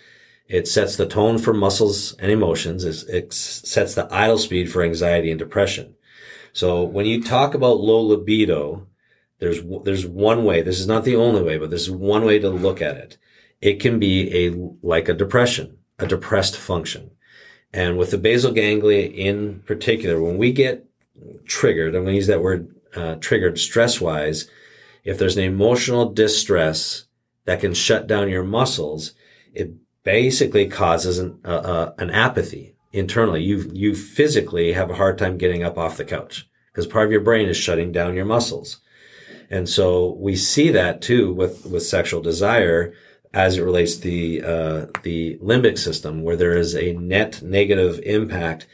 [0.46, 2.84] It sets the tone for muscles and emotions.
[2.84, 5.94] It sets the idle speed for anxiety and depression.
[6.52, 8.86] So when you talk about low libido,
[9.38, 10.62] there's there's one way.
[10.62, 13.16] This is not the only way, but this is one way to look at it.
[13.60, 14.54] It can be a
[14.86, 17.10] like a depression, a depressed function.
[17.72, 20.86] And with the basal ganglia in particular, when we get
[21.46, 24.50] triggered, I'm going to use that word uh, triggered stress wise.
[25.04, 27.04] If there's an emotional distress
[27.44, 29.12] that can shut down your muscles,
[29.54, 33.42] it basically causes an, uh, uh, an apathy internally.
[33.42, 37.12] You, you physically have a hard time getting up off the couch because part of
[37.12, 38.78] your brain is shutting down your muscles.
[39.48, 42.94] And so we see that too with, with sexual desire
[43.32, 48.00] as it relates to the, uh, the limbic system where there is a net negative
[48.04, 48.66] impact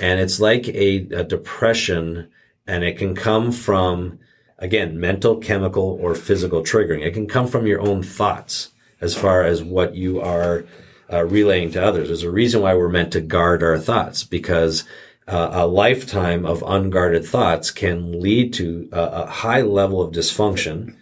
[0.00, 2.30] and it's like a, a depression
[2.66, 4.18] and it can come from,
[4.58, 7.04] again, mental, chemical, or physical triggering.
[7.04, 10.64] It can come from your own thoughts as far as what you are
[11.12, 12.08] uh, relaying to others.
[12.08, 14.84] There's a reason why we're meant to guard our thoughts because
[15.28, 20.96] uh, a lifetime of unguarded thoughts can lead to a, a high level of dysfunction,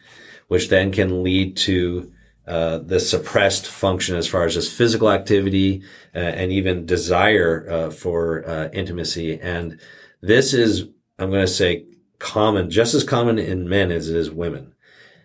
[0.49, 2.13] which then can lead to
[2.47, 5.83] uh, the suppressed function as far as just physical activity
[6.15, 9.41] uh, and even desire uh, for uh, intimacy.
[9.41, 9.79] And
[10.21, 11.87] this is, I'm going to say,
[12.19, 14.75] common, just as common in men as it is women.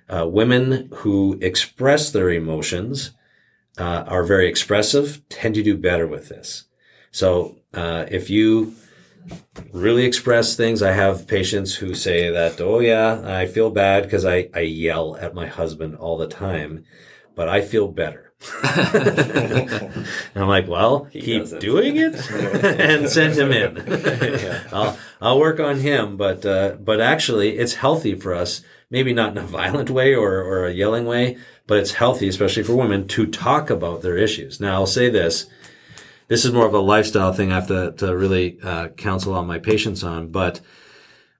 [0.07, 3.11] Uh, women who express their emotions
[3.77, 6.65] uh, are very expressive, tend to do better with this.
[7.11, 8.75] So uh, if you
[9.71, 14.25] really express things, I have patients who say that, oh yeah, I feel bad because
[14.25, 16.85] I, I yell at my husband all the time,
[17.35, 18.33] but I feel better.
[18.63, 21.59] and I'm like, well, keep doesn't.
[21.59, 24.67] doing it and send him in.
[24.73, 29.31] I'll, I'll work on him, but, uh, but actually it's healthy for us, maybe not
[29.31, 33.07] in a violent way or, or a yelling way, but it's healthy, especially for women
[33.09, 34.59] to talk about their issues.
[34.59, 35.47] Now I'll say this.
[36.27, 39.45] This is more of a lifestyle thing I have to, to really, uh, counsel on
[39.45, 40.59] my patients on, but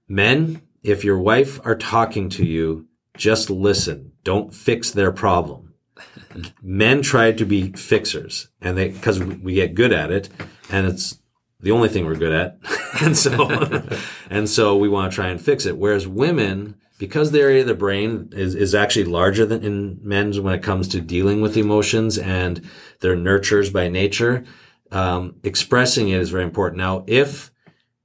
[0.08, 2.86] men, if your wife are talking to you,
[3.16, 4.12] just listen.
[4.22, 5.66] Don't fix their problem
[6.62, 10.28] men try to be fixers and they because we get good at it
[10.70, 11.18] and it's
[11.60, 12.58] the only thing we're good at
[13.02, 13.48] and so
[14.30, 17.66] and so we want to try and fix it whereas women because the area of
[17.66, 21.56] the brain is, is actually larger than in men's when it comes to dealing with
[21.56, 22.68] emotions and
[23.00, 23.16] they're
[23.70, 24.44] by nature
[24.92, 26.78] um, expressing it is very important.
[26.78, 27.50] Now if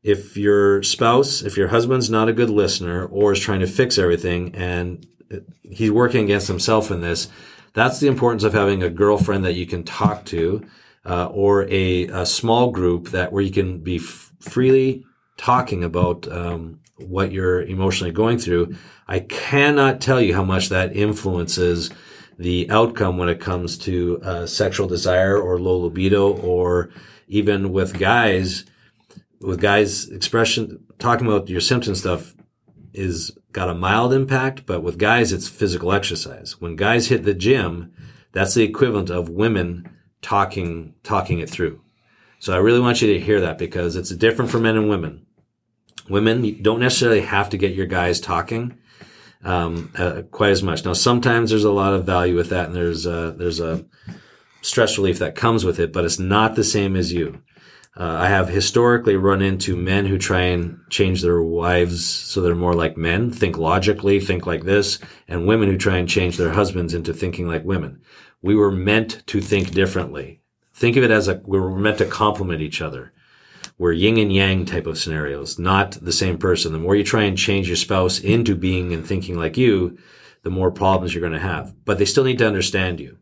[0.03, 3.97] if your spouse if your husband's not a good listener or is trying to fix
[3.97, 5.05] everything and
[5.61, 7.29] he's working against himself in this
[7.73, 10.65] that's the importance of having a girlfriend that you can talk to,
[11.05, 15.05] uh, or a, a small group that where you can be f- freely
[15.37, 18.75] talking about um, what you're emotionally going through.
[19.07, 21.89] I cannot tell you how much that influences
[22.37, 26.89] the outcome when it comes to uh, sexual desire or low libido, or
[27.27, 28.65] even with guys,
[29.39, 32.33] with guys expression talking about your symptom stuff
[32.93, 36.59] is got a mild impact, but with guys, it's physical exercise.
[36.59, 37.93] When guys hit the gym,
[38.31, 39.89] that's the equivalent of women
[40.21, 41.81] talking, talking it through.
[42.39, 45.25] So I really want you to hear that because it's different for men and women.
[46.11, 48.77] Women don't necessarily have to get your guys talking
[49.43, 50.85] um, uh, quite as much.
[50.85, 53.85] Now, sometimes there's a lot of value with that, and there's a, there's a
[54.61, 57.41] stress relief that comes with it, but it's not the same as you.
[57.97, 62.55] Uh, I have historically run into men who try and change their wives so they're
[62.55, 66.53] more like men, think logically, think like this, and women who try and change their
[66.53, 68.01] husbands into thinking like women.
[68.41, 70.41] We were meant to think differently.
[70.73, 73.11] Think of it as a, we were meant to complement each other.
[73.81, 76.71] We're yin and yang type of scenarios, not the same person.
[76.71, 79.97] The more you try and change your spouse into being and thinking like you,
[80.43, 81.73] the more problems you're going to have.
[81.83, 83.17] But they still need to understand you.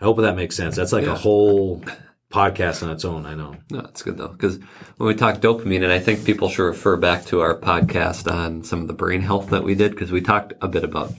[0.00, 0.76] I hope that makes sense.
[0.76, 1.12] That's like Yeah.
[1.14, 1.82] a whole
[2.30, 3.24] podcast on its own.
[3.24, 3.56] I know.
[3.70, 4.58] No, that's good though, because
[4.98, 8.62] when we talk dopamine, and I think people should refer back to our podcast on
[8.64, 11.12] some of the brain health that we did, because we talked a bit about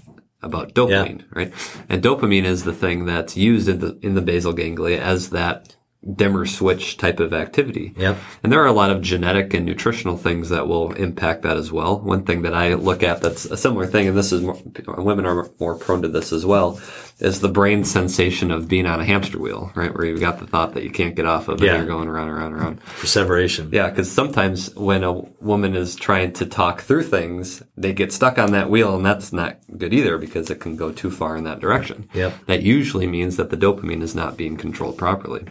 [0.44, 1.52] about dopamine, right?
[1.90, 5.78] And dopamine is the thing that's used in the in the basal ganglia as that
[6.16, 7.94] dimmer switch type of activity.
[7.98, 8.18] Yep.
[8.44, 11.72] And there are a lot of genetic and nutritional things that will impact that as
[11.72, 12.00] well.
[12.00, 14.58] One thing that I look at that's a similar thing, and this is more,
[14.98, 16.80] women are more prone to this as well,
[17.20, 19.96] is the brain sensation of being on a hamster wheel, right?
[19.96, 21.76] Where you've got the thought that you can't get off of Yeah.
[21.76, 22.82] and you're going around, and around, and around.
[23.00, 23.70] Perseveration.
[23.72, 28.38] Yeah, because sometimes when a woman is trying to talk through things, they get stuck
[28.38, 31.44] on that wheel, and that's not good either because it can go too far in
[31.46, 32.10] that direction.
[32.14, 32.34] Yep.
[32.48, 35.46] That usually means that the dopamine is not being controlled properly.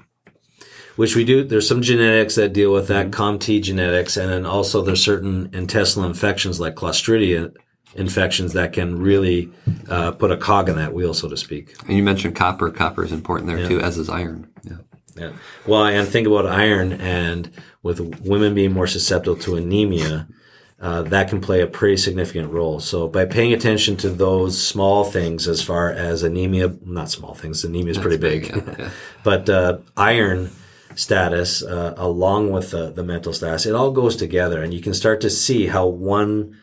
[0.97, 1.45] Which we do.
[1.45, 6.09] There's some genetics that deal with that, COMT genetics, and then also there's certain intestinal
[6.09, 7.55] infections like Clostridia
[7.95, 9.51] infections that can really
[9.89, 11.75] uh, put a cog in that wheel, so to speak.
[11.87, 12.71] And you mentioned copper.
[12.71, 14.51] Copper is important there too, as is iron.
[14.63, 14.77] Yeah.
[15.15, 15.33] Yeah.
[15.67, 17.51] Well, and think about iron, and
[17.83, 20.27] with women being more susceptible to anemia,
[20.81, 22.81] uh, that can play a pretty significant role.
[22.81, 27.63] So by paying attention to those small things, as far as anemia, not small things,
[27.63, 28.91] anemia is pretty big, yeah, yeah.
[29.23, 30.51] but uh, iron
[30.95, 34.95] status uh, along with the, the mental status, it all goes together, and you can
[34.95, 36.59] start to see how one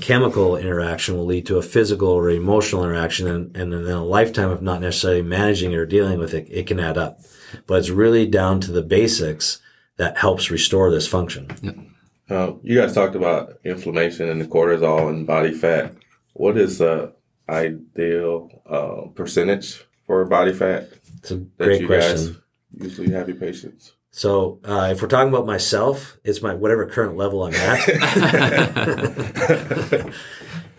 [0.00, 4.50] chemical interaction will lead to a physical or emotional interaction and, and in a lifetime
[4.50, 7.20] of not necessarily managing or dealing with it, it can add up.
[7.66, 9.60] But it's really down to the basics
[9.98, 11.94] that helps restore this function.
[12.30, 15.94] Uh, you guys talked about inflammation and the cortisol and body fat.
[16.32, 17.12] What is the
[17.48, 20.88] ideal uh, percentage for body fat
[21.18, 22.42] It's a great question.
[22.78, 23.92] Usually have your patients?
[24.10, 27.88] So uh, if we're talking about myself, it's my whatever current level I'm at.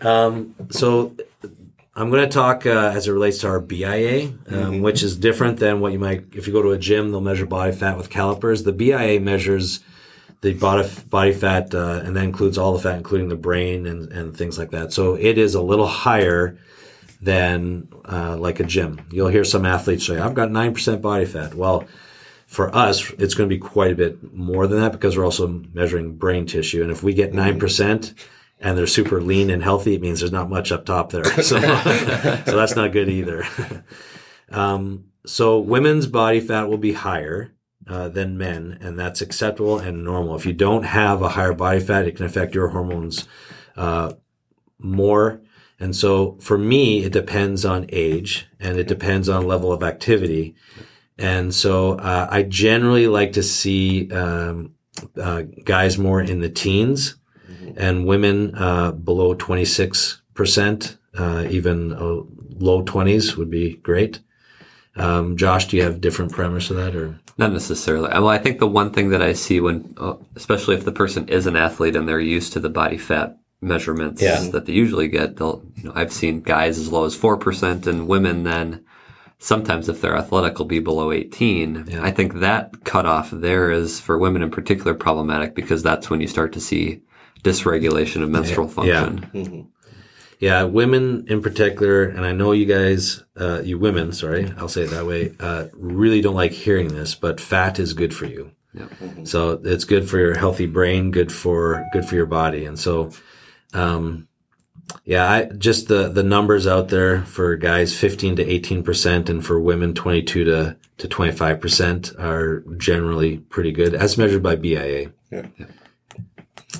[0.00, 1.16] um, so
[1.96, 5.58] I'm going to talk uh, as it relates to our BIA, um, which is different
[5.58, 7.10] than what you might if you go to a gym.
[7.10, 8.62] They'll measure body fat with calipers.
[8.62, 9.80] The BIA measures
[10.40, 14.12] the body body fat, uh, and that includes all the fat, including the brain and
[14.12, 14.92] and things like that.
[14.92, 16.58] So it is a little higher
[17.24, 19.06] than uh, like a gym.
[19.10, 21.86] You'll hear some athletes say, "I've got nine percent body fat." Well
[22.46, 25.46] for us, it's going to be quite a bit more than that because we're also
[25.72, 26.82] measuring brain tissue.
[26.82, 28.14] And if we get 9%
[28.60, 31.24] and they're super lean and healthy, it means there's not much up top there.
[31.42, 33.46] So, so that's not good either.
[34.50, 37.54] Um, so women's body fat will be higher
[37.88, 40.36] uh, than men, and that's acceptable and normal.
[40.36, 43.26] If you don't have a higher body fat, it can affect your hormones
[43.74, 44.12] uh,
[44.78, 45.40] more.
[45.80, 50.54] And so for me, it depends on age and it depends on level of activity.
[51.18, 54.74] And so uh, I generally like to see um,
[55.20, 57.16] uh, guys more in the teens
[57.76, 64.20] and women uh, below 26%, uh, even uh, low 20s would be great.
[64.96, 67.18] Um, Josh, do you have different premise of that or?
[67.36, 68.08] Not necessarily.
[68.10, 71.28] Well, I think the one thing that I see when, uh, especially if the person
[71.28, 74.40] is an athlete and they're used to the body fat measurements Yeah.
[74.52, 78.06] that they usually get, they'll, you know, I've seen guys as low as 4% and
[78.06, 78.84] women then
[79.38, 81.86] sometimes if they're athletic will be below 18.
[81.88, 82.02] Yeah.
[82.02, 86.28] I think that cutoff there is for women in particular problematic because that's when you
[86.28, 87.00] start to see
[87.42, 89.04] dysregulation of menstrual Yeah.
[89.04, 89.68] function.
[90.40, 94.82] Yeah, women in particular, and I know you guys, uh, you women, sorry, I'll say
[94.82, 98.50] it that way, uh, really don't like hearing this, but fat is good for you.
[98.74, 98.90] Yep.
[99.24, 103.10] So it's good for your healthy brain, good for good for your body, and so,
[103.74, 104.28] um,
[105.04, 109.44] yeah, I just the the numbers out there for guys, fifteen to eighteen percent, and
[109.44, 114.42] for women, twenty two to to twenty five percent are generally pretty good as measured
[114.42, 115.12] by BIA.
[115.30, 115.46] Yeah.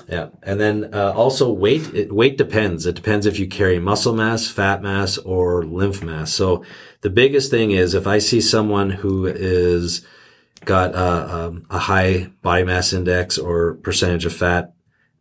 [0.09, 1.95] Yeah, and then uh, also weight.
[1.95, 2.84] It, weight depends.
[2.84, 6.32] It depends if you carry muscle mass, fat mass, or lymph mass.
[6.32, 6.64] So
[7.03, 10.05] the biggest thing is if I see someone who is
[10.64, 14.74] got a, um, a high body mass index or percentage of fat,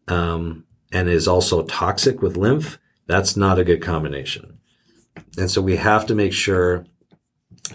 [0.07, 4.59] um, and is also toxic with lymph, that's not a good combination.
[5.37, 6.85] And so we have to make sure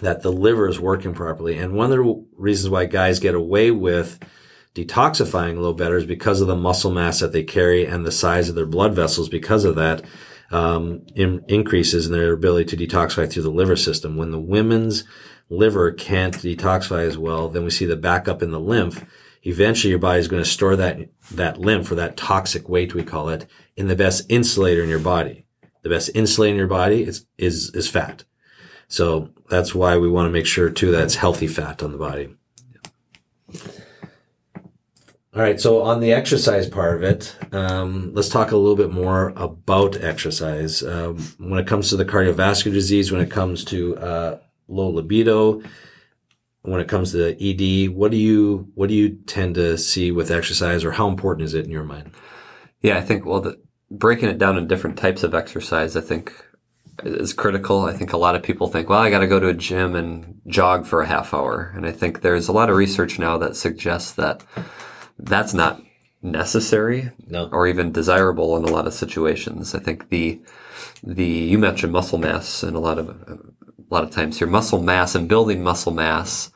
[0.01, 1.57] that the liver is working properly.
[1.57, 4.19] And one of the reasons why guys get away with
[4.73, 8.11] detoxifying a little better is because of the muscle mass that they carry and the
[8.11, 9.27] size of their blood vessels.
[9.27, 10.03] Because of that,
[10.51, 14.15] um, in, increases in their ability to detoxify through the liver system.
[14.15, 15.03] When the women's
[15.49, 19.03] liver can't detoxify as well, then we see the backup in the lymph
[19.43, 23.03] eventually your body is going to store that, that lymph or that toxic weight, we
[23.03, 25.45] call it, in the best insulator in your body.
[25.81, 28.23] The best insulator in your body is, is, is fat.
[28.87, 31.97] So that's why we want to make sure too that it's healthy fat on the
[31.97, 32.35] body.
[35.35, 35.61] All right.
[35.61, 40.01] So on the exercise part of it, um, let's talk a little bit more about
[40.03, 40.81] exercise.
[40.81, 45.61] Um, when it comes to the cardiovascular disease, when it comes to uh, low libido,
[46.61, 50.31] when it comes to ED, what do you what do you tend to see with
[50.31, 52.11] exercise, or how important is it in your mind?
[52.81, 53.59] Yeah, I think well, the,
[53.91, 56.33] breaking it down in different types of exercise, I think
[57.03, 57.85] is critical.
[57.85, 59.95] I think a lot of people think, well, I got to go to a gym
[59.95, 63.37] and jog for a half hour, and I think there's a lot of research now
[63.37, 64.43] that suggests that
[65.17, 65.81] that's not
[66.21, 67.47] necessary No.
[67.51, 69.73] or even desirable in a lot of situations.
[69.73, 70.41] I think the
[71.03, 73.53] the you mentioned muscle mass and a lot of
[73.89, 76.51] a lot of times here muscle mass and building muscle mass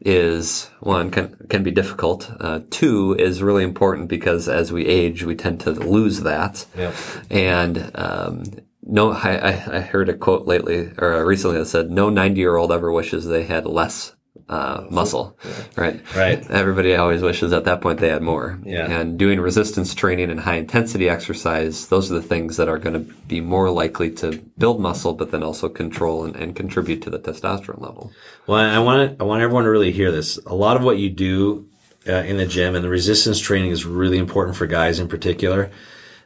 [0.00, 2.30] is one can can be difficult.
[2.38, 6.66] Uh, two is really important because as we age, we tend to lose that.
[6.76, 6.94] Yep.
[7.30, 8.44] And um,
[8.82, 12.56] no, I, I I heard a quote lately or recently that said, "No ninety year
[12.56, 14.14] old ever wishes they had less
[14.48, 15.38] uh, muscle."
[15.76, 16.00] Right.
[16.16, 16.48] Right.
[16.50, 18.58] Everybody always wishes at that point they had more.
[18.64, 18.90] Yeah.
[18.90, 22.94] And doing resistance training and high intensity exercise, those are the things that are going
[22.94, 27.10] to be more likely to build muscle, but then also control and, and contribute to
[27.10, 28.12] the testosterone level.
[28.46, 30.38] Well, I want I want everyone to really hear this.
[30.46, 31.68] A lot of what you do
[32.08, 35.70] uh, in the gym and the resistance training is really important for guys in particular,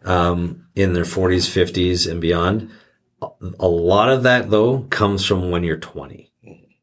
[0.04, 2.70] um, in their 40s, 50s, and beyond.
[3.22, 6.32] A- A lot of that though comes from when you're 20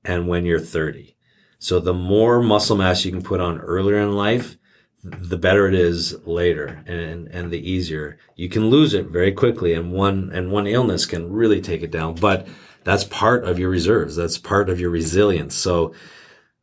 [0.03, 1.15] and when you're 30.
[1.59, 4.57] So the more muscle mass you can put on earlier in life,
[5.03, 8.17] the better it is later and, and the easier.
[8.35, 11.91] You can lose it very quickly and one, and one illness can really take it
[11.91, 12.47] down, but
[12.83, 14.15] that's part of your reserves.
[14.15, 15.55] That's part of your resilience.
[15.55, 15.93] So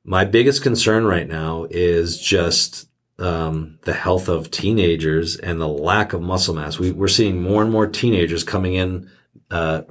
[0.05, 2.89] my biggest concern right now is just,
[3.19, 6.79] um, the health of teenagers and the lack of muscle mass.
[6.79, 9.11] We, we're seeing more and more teenagers coming in,
[9.51, 9.83] uh,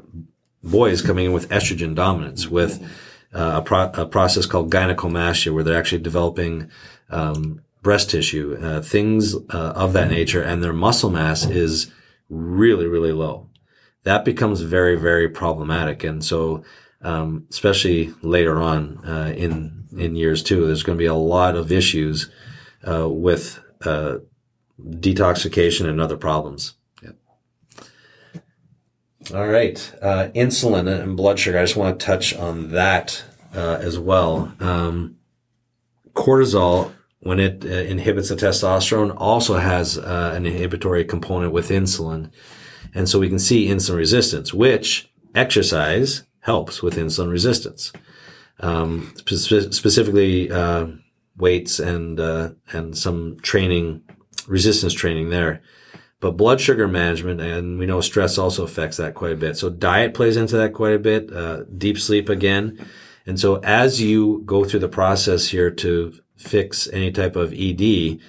[0.64, 2.86] boys coming in with estrogen dominance with,
[3.34, 6.70] uh, a, pro- a process called gynecomastia where they're actually developing,
[7.10, 11.92] um, breast tissue, uh, things uh, of that nature, and their muscle mass is
[12.30, 13.50] really, really low.
[14.04, 16.64] That becomes very, very problematic, and so
[17.02, 21.56] um, especially later on uh, in in years too, there's going to be a lot
[21.56, 22.32] of issues
[22.88, 24.18] uh, with uh,
[24.82, 26.74] detoxification and other problems.
[29.32, 31.58] All right, uh, insulin and blood sugar.
[31.58, 33.24] I just want to touch on that
[33.56, 34.54] uh, as well.
[34.60, 35.18] Um,
[36.14, 42.32] cortisol when it uh, inhibits the testosterone also has uh, an inhibitory component with insulin.
[42.94, 47.94] And so we can see insulin resistance, which exercise helps with insulin resistance.
[48.60, 50.88] Um, spe- specifically, uh,
[51.38, 54.02] weights and, uh, and some training,
[54.48, 55.62] resistance training there.
[56.24, 59.58] But blood sugar management, and we know stress also affects that quite a bit.
[59.58, 62.80] So diet plays into that quite a bit, uh, deep sleep again.
[63.26, 68.20] And so as you go through the process here to fix any type of ED,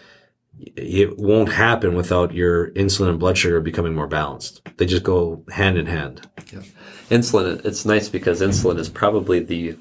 [0.75, 4.61] it won't happen without your insulin and blood sugar becoming more balanced.
[4.77, 6.29] They just go hand in hand.
[6.53, 6.63] Yeah.
[7.11, 9.77] Insulin, it's nice because insulin is probably the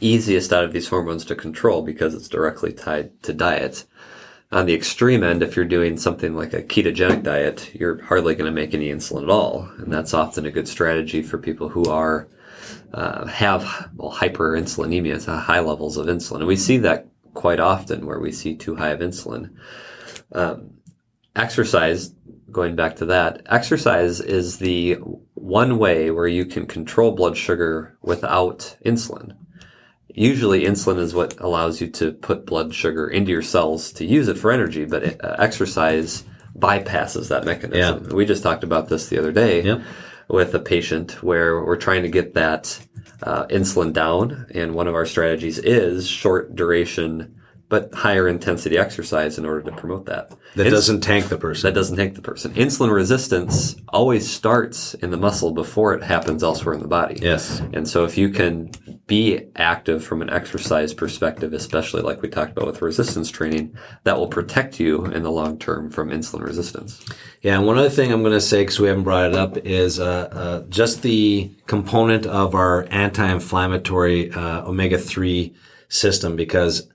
[0.00, 3.84] easiest out of these hormones to control because it's directly tied to diet.
[4.52, 8.44] On the extreme end, if you're doing something like a ketogenic diet, you're hardly going
[8.44, 9.66] to make any insulin at all.
[9.78, 12.28] And that's often a good strategy for people who are,
[12.92, 16.40] uh, have well, hyperinsulinemia, so high levels of insulin.
[16.40, 19.54] And we see that quite often where we see too high of insulin.
[20.32, 20.74] Um,
[21.34, 22.12] exercise,
[22.50, 24.96] going back to that, exercise is the
[25.32, 29.34] one way where you can control blood sugar without insulin.
[30.14, 34.28] Usually, insulin is what allows you to put blood sugar into your cells to use
[34.28, 36.24] it for energy, but uh, exercise
[36.58, 38.04] bypasses that mechanism.
[38.04, 38.14] Yeah.
[38.14, 39.80] We just talked about this the other day
[40.28, 42.78] with a patient where we're trying to get that
[43.22, 47.34] uh, insulin down, and one of our strategies is short duration
[47.72, 50.30] but higher intensity exercise in order to promote that.
[50.56, 51.66] That Ins- doesn't tank the person.
[51.66, 52.52] that doesn't tank the person.
[52.52, 57.18] Insulin resistance always starts in the muscle before it happens elsewhere in the body.
[57.22, 57.62] yes.
[57.72, 58.72] And so if you can
[59.06, 64.18] be active from an exercise perspective, especially like we talked about with resistance training, that
[64.18, 67.02] will protect you in the long term from insulin resistance.
[67.40, 69.56] Yeah, and one other thing I'm going to say, because we haven't brought it up,
[69.56, 75.54] is uh, uh, just the component of our anti-inflammatory uh, omega-3
[75.88, 76.91] system, because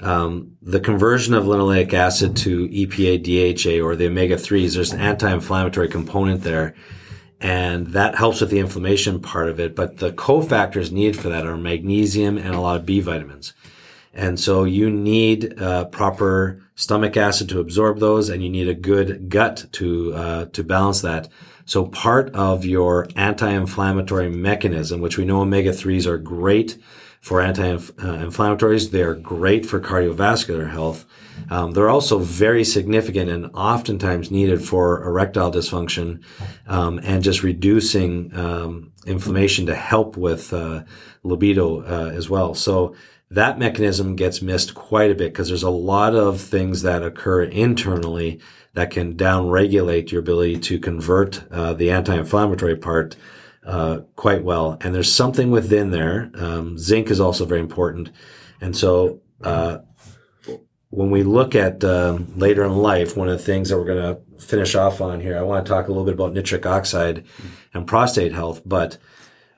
[0.00, 5.88] um, the conversion of linoleic acid to EPA DHA or the omega-3s, there's an anti-inflammatory
[5.88, 6.74] component there.
[7.40, 9.76] And that helps with the inflammation part of it.
[9.76, 13.52] But the cofactors needed for that are magnesium and a lot of B vitamins.
[14.14, 18.74] And so you need uh, proper stomach acid to absorb those, and you need a
[18.74, 21.28] good gut to uh, to balance that.
[21.66, 26.78] So part of your anti-inflammatory mechanism, which we know omega threes are great
[27.24, 31.06] for anti-inflammatories, they are great for cardiovascular health.
[31.48, 36.22] Um, they're also very significant and oftentimes needed for erectile dysfunction
[36.66, 40.84] um, and just reducing um, inflammation to help with uh,
[41.22, 42.54] libido uh, as well.
[42.54, 42.94] So
[43.30, 47.44] that mechanism gets missed quite a bit because there's a lot of things that occur
[47.44, 48.38] internally
[48.74, 53.16] that can downregulate your ability to convert uh, the anti-inflammatory part
[53.64, 54.76] uh, quite well.
[54.80, 56.30] And there's something within there.
[56.34, 58.10] Um, zinc is also very important,
[58.60, 59.78] and so uh,
[60.94, 64.14] when we look at um, later in life, one of the things that we're going
[64.14, 67.24] to finish off on here, I want to talk a little bit about nitric oxide
[67.72, 68.96] and prostate health, but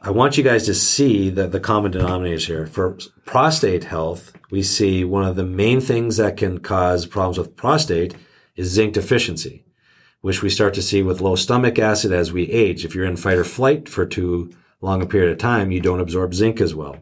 [0.00, 2.66] I want you guys to see that the common denominators here.
[2.66, 2.96] For
[3.26, 8.14] prostate health, we see one of the main things that can cause problems with prostate
[8.54, 9.65] is zinc deficiency,
[10.27, 12.85] which we start to see with low stomach acid as we age.
[12.85, 14.51] If you're in fight or flight for too
[14.81, 16.97] long a period of time, you don't absorb zinc as well.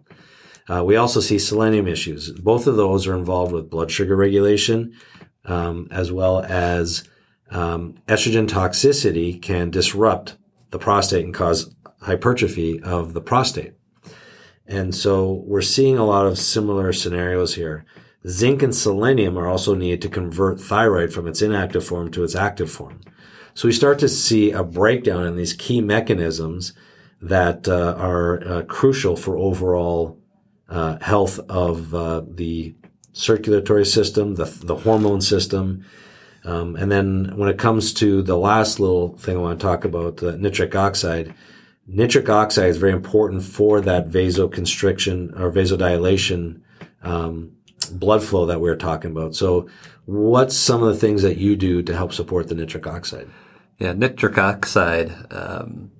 [0.69, 2.33] Uh, we also see selenium issues.
[2.33, 4.93] Both of those are involved with blood sugar regulation,
[5.47, 7.09] um, as well as
[7.51, 10.37] um, estrogen toxicity can disrupt
[10.69, 13.73] the prostate and cause hypertrophy of the prostate.
[14.67, 17.87] And so we're seeing a lot of similar scenarios here.
[18.27, 22.35] Zinc and selenium are also needed to convert thyroid from its inactive form to its
[22.35, 23.01] active form.
[23.53, 26.73] So we start to see a breakdown in these key mechanisms
[27.21, 30.19] that uh, are uh, crucial for overall
[30.69, 32.75] uh, health of uh, the
[33.13, 35.85] circulatory system, the, the hormone system.
[36.45, 39.85] Um, and then when it comes to the last little thing I want to talk
[39.85, 41.35] about, the nitric oxide,
[41.87, 46.63] nitric oxide is very important for that vasoconstriction or vasodilation
[47.03, 47.53] um,
[47.99, 49.35] blood flow that we are talking about.
[49.35, 49.69] So,
[50.05, 53.29] what's some of the things that you do to help support the nitric oxide?
[53.79, 55.13] Yeah, nitric oxide.
[55.31, 55.91] Um,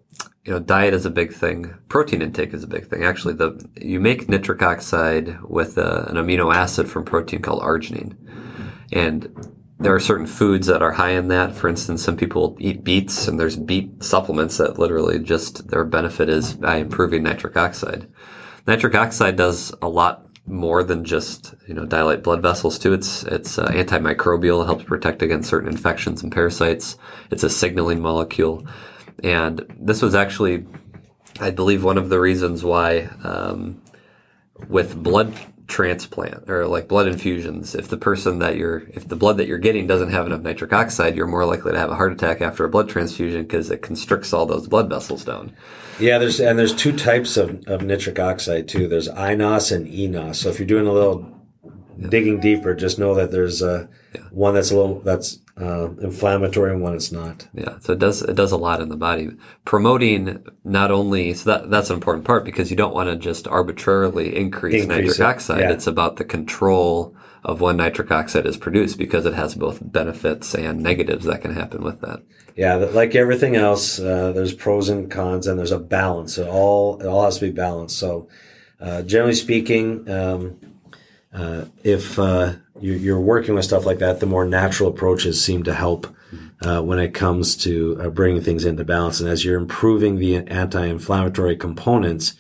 [0.45, 1.75] you know, diet is a big thing.
[1.89, 3.03] Protein intake is a big thing.
[3.03, 7.63] Actually, the you make nitric oxide with a, uh, an amino acid from protein called
[7.63, 8.15] arginine,
[8.93, 9.33] and
[9.79, 11.55] there are certain foods that are high in that.
[11.55, 16.29] For instance, some people eat beets, and there's beet supplements that literally just their benefit
[16.29, 18.07] is by improving nitric oxide.
[18.67, 22.93] Nitric oxide does a lot more than just you know dilate blood vessels too.
[22.93, 26.99] It's it's uh, antimicrobial, helps protect against certain infections and parasites.
[27.31, 28.67] It's a signaling molecule.
[29.23, 30.67] And this was actually,
[31.41, 33.81] I believe, one of the reasons why um,
[34.69, 35.35] with blood
[35.67, 39.59] transplant or like blood infusions, if the person that you're, if the blood that you're
[39.59, 42.65] getting doesn't have enough nitric oxide, you're more likely to have a heart attack after
[42.65, 45.55] a blood transfusion because it constricts all those blood vessels down.
[45.99, 48.89] Yeah, there's and there's two types of, of nitric oxide too.
[48.89, 50.37] There's iNOS and eNOS.
[50.37, 51.34] So if you're doing a little
[51.99, 52.09] yeah.
[52.09, 54.23] digging deeper, just know that there's a yeah.
[54.31, 57.47] one that's a little that's uh, inflammatory and one it's not.
[57.55, 59.31] Yeah, so it does it does a lot in the body,
[59.65, 63.47] promoting not only so that that's an important part because you don't want to just
[63.47, 65.23] arbitrarily increase, increase nitric it.
[65.23, 65.61] oxide.
[65.61, 65.73] Yeah.
[65.73, 67.15] It's about the control
[67.45, 71.55] of when nitric oxide is produced because it has both benefits and negatives that can
[71.55, 72.23] happen with that.
[72.57, 76.39] Yeah, like everything else, uh, there's pros and cons, and there's a balance.
[76.39, 77.99] It all it all has to be balanced.
[77.99, 78.29] So,
[78.81, 80.09] uh, generally speaking.
[80.11, 80.59] Um,
[81.35, 85.75] uh, if uh, you're working with stuff like that, the more natural approaches seem to
[85.75, 86.07] help
[86.61, 89.21] uh, when it comes to uh, bringing things into balance.
[89.21, 92.35] And as you're improving the anti-inflammatory components,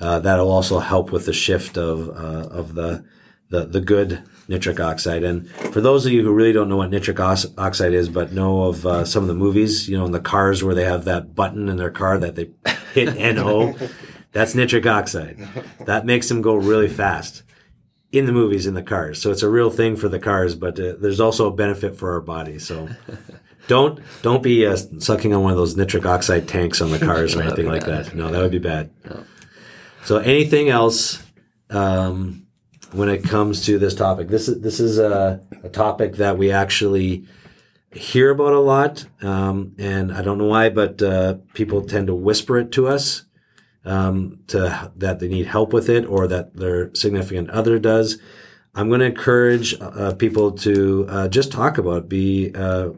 [0.00, 3.04] uh, that'll also help with the shift of uh, of the,
[3.48, 5.24] the the good nitric oxide.
[5.24, 8.64] And for those of you who really don't know what nitric oxide is, but know
[8.64, 11.70] of some of the movies, you know, in the cars where they have that button
[11.70, 12.50] in their car that they
[12.92, 13.74] hit NO,
[14.32, 15.38] that's nitric oxide.
[15.86, 17.43] That makes them go really fast
[18.14, 19.20] in the movies in the cars.
[19.20, 22.12] So it's a real thing for the cars, but uh, there's also a benefit for
[22.12, 22.58] our body.
[22.58, 22.88] So
[23.68, 27.34] don't don't be uh, sucking on one of those nitric oxide tanks on the cars
[27.34, 28.14] or anything like that.
[28.14, 28.90] No, that would be bad.
[29.04, 29.24] No.
[30.04, 31.22] So anything else
[31.70, 32.46] um,
[32.92, 34.28] when it comes to this topic?
[34.28, 37.26] This is this is a, a topic that we actually
[37.90, 42.14] hear about a lot, um, and I don't know why, but uh, people tend to
[42.14, 43.23] whisper it to us
[43.84, 48.18] um, to that they need help with it or that their significant other does.
[48.74, 52.90] I'm going to encourage uh, people to uh, just talk about, it, be uh,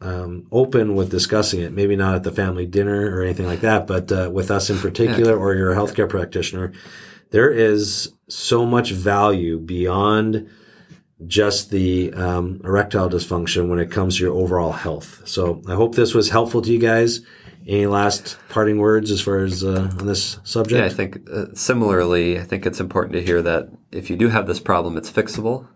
[0.00, 1.72] um, open with discussing it.
[1.72, 4.78] Maybe not at the family dinner or anything like that, but uh, with us in
[4.78, 6.72] particular, or your healthcare practitioner.
[7.30, 10.48] There is so much value beyond
[11.26, 15.26] just the um, erectile dysfunction when it comes to your overall health.
[15.26, 17.20] So I hope this was helpful to you guys.
[17.66, 20.78] Any last parting words as far as uh, on this subject?
[20.78, 24.28] Yeah, I think uh, similarly, I think it's important to hear that if you do
[24.28, 25.66] have this problem, it's fixable.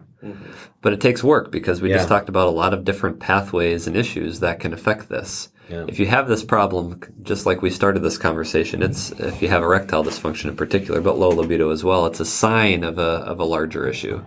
[0.82, 1.96] But it takes work because we Yeah.
[1.98, 5.48] just talked about a lot of different pathways and issues that can affect this.
[5.70, 5.84] Yeah.
[5.86, 9.62] If you have this problem, just like we started this conversation, it's if you have
[9.62, 13.38] erectile dysfunction in particular, but low libido as well, it's a sign of a of
[13.38, 14.24] a larger issue.